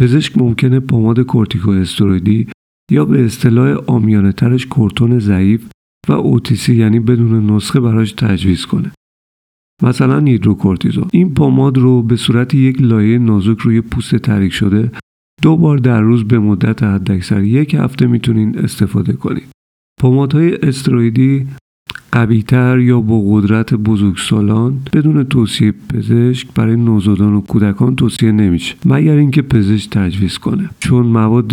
پزشک 0.00 0.38
ممکنه 0.38 0.80
پماد 0.80 1.20
کورتیکو 1.20 1.70
استرویدی 1.70 2.46
یا 2.90 3.04
به 3.04 3.24
اصطلاح 3.24 3.76
عامیانه 3.86 4.32
ترش 4.32 4.66
کورتون 4.66 5.18
ضعیف 5.18 5.66
و 6.08 6.12
OTC 6.12 6.74
یعنی 6.74 7.00
بدون 7.00 7.50
نسخه 7.50 7.80
براش 7.80 8.12
تجویز 8.12 8.66
کنه. 8.66 8.92
مثلا 9.82 10.20
هیدروکورتیزون 10.20 11.08
این 11.12 11.34
پماد 11.34 11.78
رو 11.78 12.02
به 12.02 12.16
صورت 12.16 12.54
یک 12.54 12.82
لایه 12.82 13.18
نازک 13.18 13.58
روی 13.58 13.80
پوست 13.80 14.16
تحریک 14.16 14.52
شده 14.52 14.90
دو 15.42 15.56
بار 15.56 15.78
در 15.78 16.00
روز 16.00 16.24
به 16.24 16.38
مدت 16.38 16.82
حداکثر 16.82 17.42
یک 17.42 17.74
هفته 17.74 18.06
می‌تونین 18.06 18.58
استفاده 18.58 19.12
کنید 19.12 19.48
پمادهای 20.00 20.56
استرویدی 20.56 21.46
قویتر 22.12 22.78
یا 22.78 23.00
با 23.00 23.22
قدرت 23.26 23.74
بزرگسالان 23.74 24.80
بدون 24.92 25.24
توصیه 25.24 25.72
پزشک 25.72 26.48
برای 26.54 26.76
نوزادان 26.76 27.34
و 27.34 27.40
کودکان 27.40 27.96
توصیه 27.96 28.32
نمیشه 28.32 28.74
مگر 28.84 29.16
اینکه 29.16 29.42
پزشک 29.42 29.90
تجویز 29.90 30.38
کنه. 30.38 30.70
چون 30.80 31.06
مواد 31.06 31.52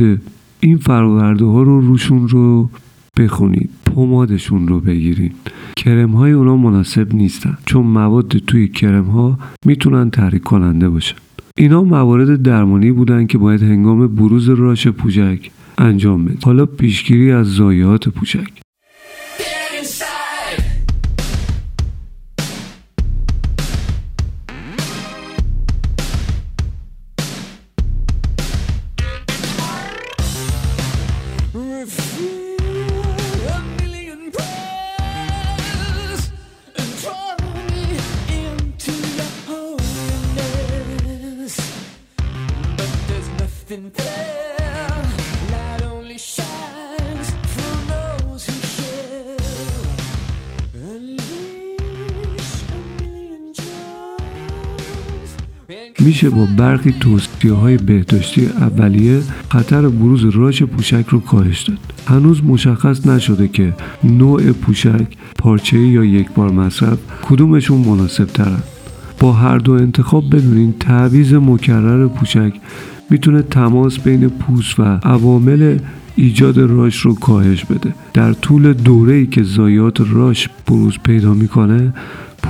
این 0.60 0.78
فراورده 0.78 1.46
ها 1.46 1.62
رو 1.62 1.82
روشون 1.82 2.28
رو 2.28 2.70
بخونید 3.18 3.70
پمادشون 3.86 4.68
رو 4.68 4.80
بگیرید. 4.80 5.36
کرم 5.78 6.12
های 6.12 6.32
اونا 6.32 6.58
مناسب 6.58 7.16
نیستن 7.16 7.58
چون 7.66 7.86
مواد 7.86 8.38
توی 8.38 8.68
کرم 8.68 9.06
ها 9.06 9.40
می‌تونن 9.66 10.10
تحریک 10.10 10.44
کننده 10.44 10.90
باشن. 10.90 11.16
اینا 11.58 11.84
موارد 11.84 12.42
درمانی 12.42 12.92
بودن 12.92 13.28
که 13.28 13.38
باید 13.38 13.64
هنگام 13.64 14.08
بروز 14.08 14.50
راش 14.50 14.88
پوشک 14.88 15.52
انجام 15.78 16.26
بده 16.26 16.38
حالا 16.44 16.66
پیشگیری 16.66 17.32
از 17.32 17.48
زایات 17.48 18.10
پوشک. 18.10 18.52
میشه 56.24 56.36
با 56.36 56.48
برخی 56.58 56.96
توصیه 57.00 57.54
های 57.54 57.78
بهداشتی 57.78 58.46
اولیه 58.46 59.22
خطر 59.50 59.88
بروز 59.90 60.26
راش 60.36 60.64
پوشک 60.64 61.06
رو 61.10 61.20
کاهش 61.20 61.62
داد. 61.62 61.78
هنوز 62.08 62.44
مشخص 62.44 63.08
نشده 63.08 63.48
که 63.48 63.74
نوع 64.04 64.52
پوشک 64.52 65.08
پارچه 65.38 65.80
یا 65.80 66.06
یک 66.06 66.32
بار 66.32 66.52
مصرف 66.52 66.98
کدومشون 67.22 67.78
مناسب 67.78 68.26
ترن 68.26 68.64
با 69.20 69.34
هر 69.34 69.58
دو 69.58 69.72
انتخاب 69.72 70.36
بدونین 70.36 70.74
تعویز 70.80 71.34
مکرر 71.34 72.08
پوشک 72.08 72.54
می‌تونه 73.10 73.42
تماس 73.42 74.00
بین 74.00 74.30
پوست 74.30 74.80
و 74.80 74.84
عوامل 74.84 75.78
ایجاد 76.16 76.58
راش 76.60 76.98
رو 76.98 77.16
کاهش 77.16 77.66
بده. 77.66 77.94
در 78.14 78.34
طول 78.34 78.74
دوره 78.74 79.14
ای 79.14 79.26
که 79.26 79.44
زایات 79.44 80.02
راش 80.14 80.50
بروز 80.68 80.98
پیدا 81.04 81.34
می‌کنه 81.34 81.94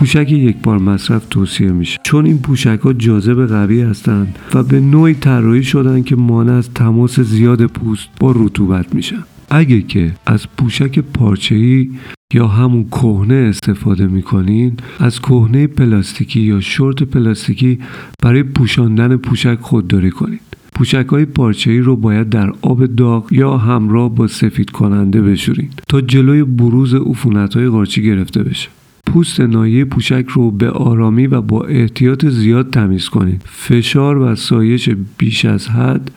پوشک 0.01 0.31
یک 0.31 0.57
بار 0.63 0.77
مصرف 0.77 1.25
توصیه 1.29 1.71
میشه. 1.71 1.99
چون 2.03 2.25
این 2.25 2.37
پوشک 2.37 2.79
ها 2.83 2.93
جاذب 2.93 3.45
قوی 3.45 3.81
هستند 3.81 4.39
و 4.53 4.63
به 4.63 4.79
نوعی 4.79 5.13
طراحی 5.13 5.63
شدن 5.63 6.03
که 6.03 6.15
مانع 6.15 6.51
از 6.53 6.73
تماس 6.73 7.19
زیاد 7.19 7.65
پوست 7.65 8.09
با 8.19 8.33
رطوبت 8.35 8.95
میشن. 8.95 9.23
اگه 9.49 9.81
که 9.81 10.11
از 10.25 10.47
پوشک 10.57 10.99
پارچه‌ای 10.99 11.89
یا 12.33 12.47
همون 12.47 12.83
کهنه 12.83 13.33
استفاده 13.33 14.07
می‌کنین 14.07 14.77
از 14.99 15.19
کهنه 15.19 15.67
پلاستیکی 15.67 16.39
یا 16.39 16.59
شورت 16.59 17.03
پلاستیکی 17.03 17.79
برای 18.23 18.43
پوشاندن 18.43 19.17
پوشک 19.17 19.57
خودداری 19.61 20.11
کنید 20.11 20.41
پوشک 20.75 21.05
های 21.09 21.25
پارچه‌ای 21.25 21.79
رو 21.79 21.95
باید 21.95 22.29
در 22.29 22.53
آب 22.61 22.85
داغ 22.85 23.33
یا 23.33 23.57
همراه 23.57 24.15
با 24.15 24.27
سفید 24.27 24.69
کننده 24.69 25.21
بشورین 25.21 25.69
تا 25.89 26.01
جلوی 26.01 26.43
بروز 26.43 26.93
عفونت 26.93 27.55
های 27.55 27.67
قارچی 27.67 28.03
گرفته 28.03 28.43
بشه. 28.43 28.69
پوست 29.11 29.41
نایه 29.41 29.85
پوشک 29.85 30.25
رو 30.27 30.51
به 30.51 30.69
آرامی 30.69 31.27
و 31.27 31.41
با 31.41 31.63
احتیاط 31.63 32.25
زیاد 32.25 32.69
تمیز 32.69 33.09
کنید. 33.09 33.41
فشار 33.45 34.17
و 34.17 34.35
سایش 34.35 34.89
بیش 35.17 35.45
از 35.45 35.67
حد 35.67 36.11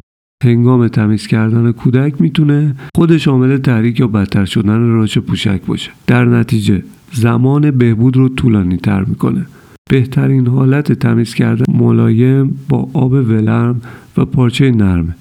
هنگام 0.44 0.88
تمیز 0.88 1.26
کردن 1.26 1.72
کودک 1.72 2.20
می‌تونه 2.20 2.74
خودش 2.96 3.28
عامل 3.28 3.56
تحریک 3.56 4.00
یا 4.00 4.06
بدتر 4.06 4.44
شدن 4.44 4.88
راش 4.88 5.18
پوشک 5.18 5.60
باشه. 5.66 5.90
در 6.06 6.24
نتیجه 6.24 6.82
زمان 7.12 7.70
بهبود 7.70 8.16
رو 8.16 8.28
طولانی 8.28 8.76
تر 8.76 9.04
می‌کنه. 9.04 9.46
بهترین 9.90 10.46
حالت 10.46 10.92
تمیز 10.92 11.34
کردن 11.34 11.64
ملایم 11.74 12.58
با 12.68 12.88
آب 12.92 13.12
ولرم 13.12 13.80
و 14.16 14.24
پارچه 14.24 14.70
نرمه 14.70 15.16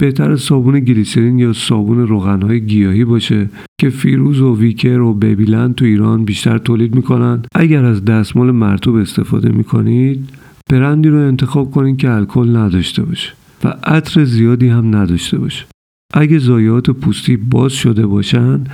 بهتر 0.00 0.36
صابون 0.36 0.80
گلیسرین 0.80 1.38
یا 1.38 1.52
صابون 1.52 1.98
روغنهای 1.98 2.60
گیاهی 2.60 3.04
باشه 3.04 3.50
که 3.80 3.90
فیروز 3.90 4.40
و 4.40 4.56
ویکر 4.56 5.00
و 5.00 5.14
بیبیلند 5.14 5.74
تو 5.74 5.84
ایران 5.84 6.24
بیشتر 6.24 6.58
تولید 6.58 6.94
می‌کنن. 6.94 7.42
اگر 7.54 7.84
از 7.84 8.04
دستمال 8.04 8.50
مرتوب 8.50 8.96
استفاده 8.96 9.48
می‌کنید 9.48 10.28
برندی 10.70 11.08
رو 11.08 11.18
انتخاب 11.18 11.70
کنید 11.70 11.96
که 11.96 12.10
الکل 12.10 12.56
نداشته 12.56 13.02
باشه 13.02 13.32
و 13.64 13.74
عطر 13.84 14.24
زیادی 14.24 14.68
هم 14.68 14.96
نداشته 14.96 15.38
باشه. 15.38 15.66
اگه 16.14 16.38
زایات 16.38 16.90
پوستی 16.90 17.36
باز 17.36 17.72
شده 17.72 18.06
باشن 18.06 18.64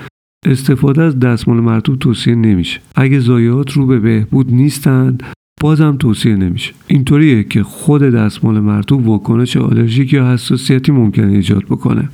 استفاده 0.46 1.02
از 1.02 1.20
دستمال 1.20 1.60
مرتوب 1.60 1.98
توصیه 1.98 2.34
نمیشه. 2.34 2.80
اگه 2.94 3.20
زایات 3.20 3.72
رو 3.72 3.86
به 3.86 3.98
بهبود 3.98 4.54
نیستند 4.54 5.22
بازم 5.62 5.96
توصیه 5.96 6.36
نمیشه. 6.36 6.72
اینطوریه 6.86 7.44
که 7.44 7.62
خود 7.62 8.02
دستمال 8.02 8.60
مرتوب 8.60 9.08
واکنش 9.08 9.56
آلرژیک 9.56 10.12
یا 10.12 10.32
حساسیتی 10.32 10.92
ممکنه 10.92 11.32
ایجاد 11.32 11.64
بکنه. 11.64 12.08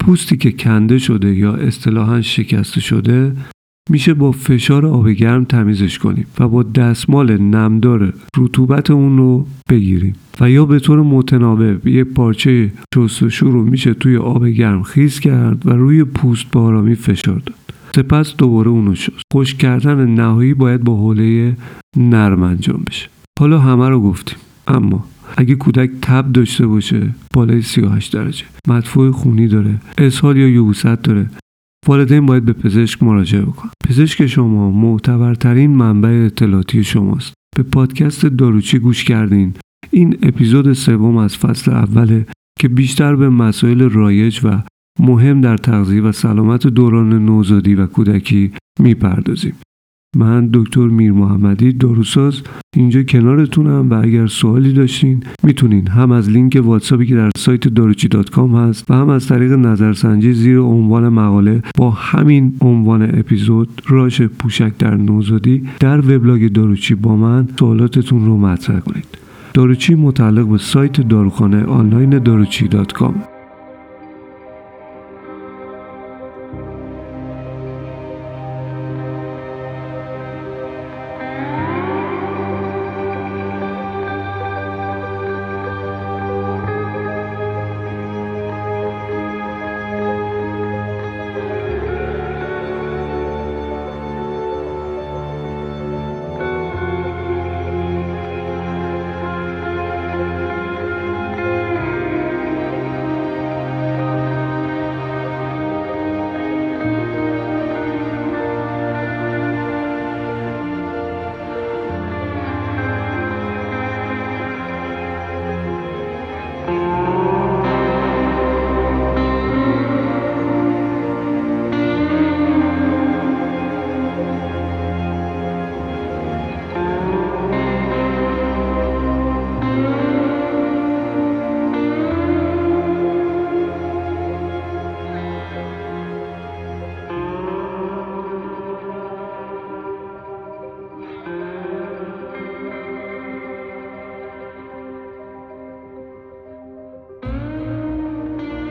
پوستی 0.00 0.36
که 0.36 0.52
کنده 0.52 0.98
شده 0.98 1.34
یا 1.34 1.54
اصطلاحا 1.54 2.20
شکسته 2.20 2.80
شده 2.80 3.32
میشه 3.90 4.14
با 4.14 4.32
فشار 4.32 4.86
آب 4.86 5.08
گرم 5.08 5.44
تمیزش 5.44 5.98
کنیم 5.98 6.26
و 6.38 6.48
با 6.48 6.62
دستمال 6.62 7.36
نمدار 7.36 8.14
رطوبت 8.38 8.90
اون 8.90 9.16
رو 9.16 9.46
بگیریم. 9.70 10.14
و 10.40 10.50
یا 10.50 10.66
به 10.66 10.78
طور 10.78 11.02
متناوب 11.02 11.86
یه 11.86 12.04
پارچه 12.04 12.72
شستشو 12.94 13.50
رو 13.50 13.62
میشه 13.62 13.94
توی 13.94 14.16
آب 14.16 14.46
گرم 14.46 14.82
خیز 14.82 15.20
کرد 15.20 15.66
و 15.66 15.70
روی 15.70 16.04
پوست 16.04 16.50
با 16.52 16.60
آرامی 16.62 16.94
فشار 16.94 17.42
داد. 17.46 17.59
سپس 17.96 18.36
دوباره 18.36 18.68
اونو 18.68 18.94
شست. 18.94 19.22
خشک 19.34 19.58
کردن 19.58 20.06
نهایی 20.06 20.54
باید 20.54 20.84
با 20.84 20.96
حوله 20.96 21.56
نرم 21.96 22.42
انجام 22.42 22.82
بشه. 22.90 23.08
حالا 23.40 23.58
همه 23.58 23.88
رو 23.88 24.00
گفتیم. 24.00 24.38
اما 24.68 25.04
اگه 25.36 25.54
کودک 25.54 25.90
تب 26.02 26.32
داشته 26.32 26.66
باشه 26.66 27.10
بالای 27.34 27.62
38 27.62 28.12
درجه. 28.12 28.44
مدفوع 28.68 29.10
خونی 29.10 29.48
داره. 29.48 29.80
اسهال 29.98 30.36
یا 30.36 30.48
یبوست 30.48 30.86
داره. 30.86 31.30
والدین 31.86 32.26
باید 32.26 32.44
به 32.44 32.52
پزشک 32.52 33.02
مراجعه 33.02 33.42
بکنن. 33.42 33.70
پزشک 33.88 34.26
شما 34.26 34.70
معتبرترین 34.70 35.70
منبع 35.70 36.22
اطلاعاتی 36.26 36.84
شماست. 36.84 37.34
به 37.56 37.62
پادکست 37.62 38.26
داروچی 38.26 38.78
گوش 38.78 39.04
کردین. 39.04 39.54
این 39.90 40.18
اپیزود 40.22 40.72
سوم 40.72 41.16
از 41.16 41.36
فصل 41.36 41.70
اوله 41.70 42.26
که 42.60 42.68
بیشتر 42.68 43.16
به 43.16 43.28
مسائل 43.28 43.80
رایج 43.80 44.40
و 44.44 44.62
مهم 44.98 45.40
در 45.40 45.56
تغذیه 45.56 46.02
و 46.02 46.12
سلامت 46.12 46.66
دوران 46.66 47.24
نوزادی 47.24 47.74
و 47.74 47.86
کودکی 47.86 48.52
می‌پردازیم. 48.80 49.54
من 50.16 50.50
دکتر 50.52 50.86
میر 50.86 51.12
محمدی 51.12 51.72
داروساز 51.72 52.42
اینجا 52.76 53.02
کنارتونم 53.02 53.90
و 53.90 53.94
اگر 53.94 54.26
سوالی 54.26 54.72
داشتین 54.72 55.22
می‌تونین 55.42 55.88
هم 55.88 56.10
از 56.12 56.30
لینک 56.30 56.60
واتساپی 56.64 57.06
که 57.06 57.14
در 57.14 57.30
سایت 57.36 57.68
داروچی 57.68 58.08
dot 58.08 58.30
com 58.30 58.56
هست 58.56 58.90
و 58.90 58.94
هم 58.94 59.08
از 59.08 59.26
طریق 59.26 59.52
نظرسنجی 59.52 60.32
زیر 60.32 60.58
عنوان 60.58 61.08
مقاله 61.08 61.62
با 61.76 61.90
همین 61.90 62.54
عنوان 62.60 63.02
اپیزود 63.02 63.82
rash 63.88 64.22
پوشک 64.22 64.78
در 64.78 64.94
نوزادی 64.96 65.62
در 65.80 65.98
وبلاگ 66.00 66.52
داروچی 66.52 66.94
با 66.94 67.16
من 67.16 67.48
سوالاتتون 67.58 68.26
رو 68.26 68.36
مطرح 68.36 68.80
کنید. 68.80 69.06
داروچی 69.54 69.94
متعلق 69.94 70.48
به 70.48 70.58
سایت 70.58 71.00
داروخانه 71.00 71.64
آنلاین 71.64 72.18
داروچی 72.18 72.68
dot 72.68 72.92
com. 72.92 73.14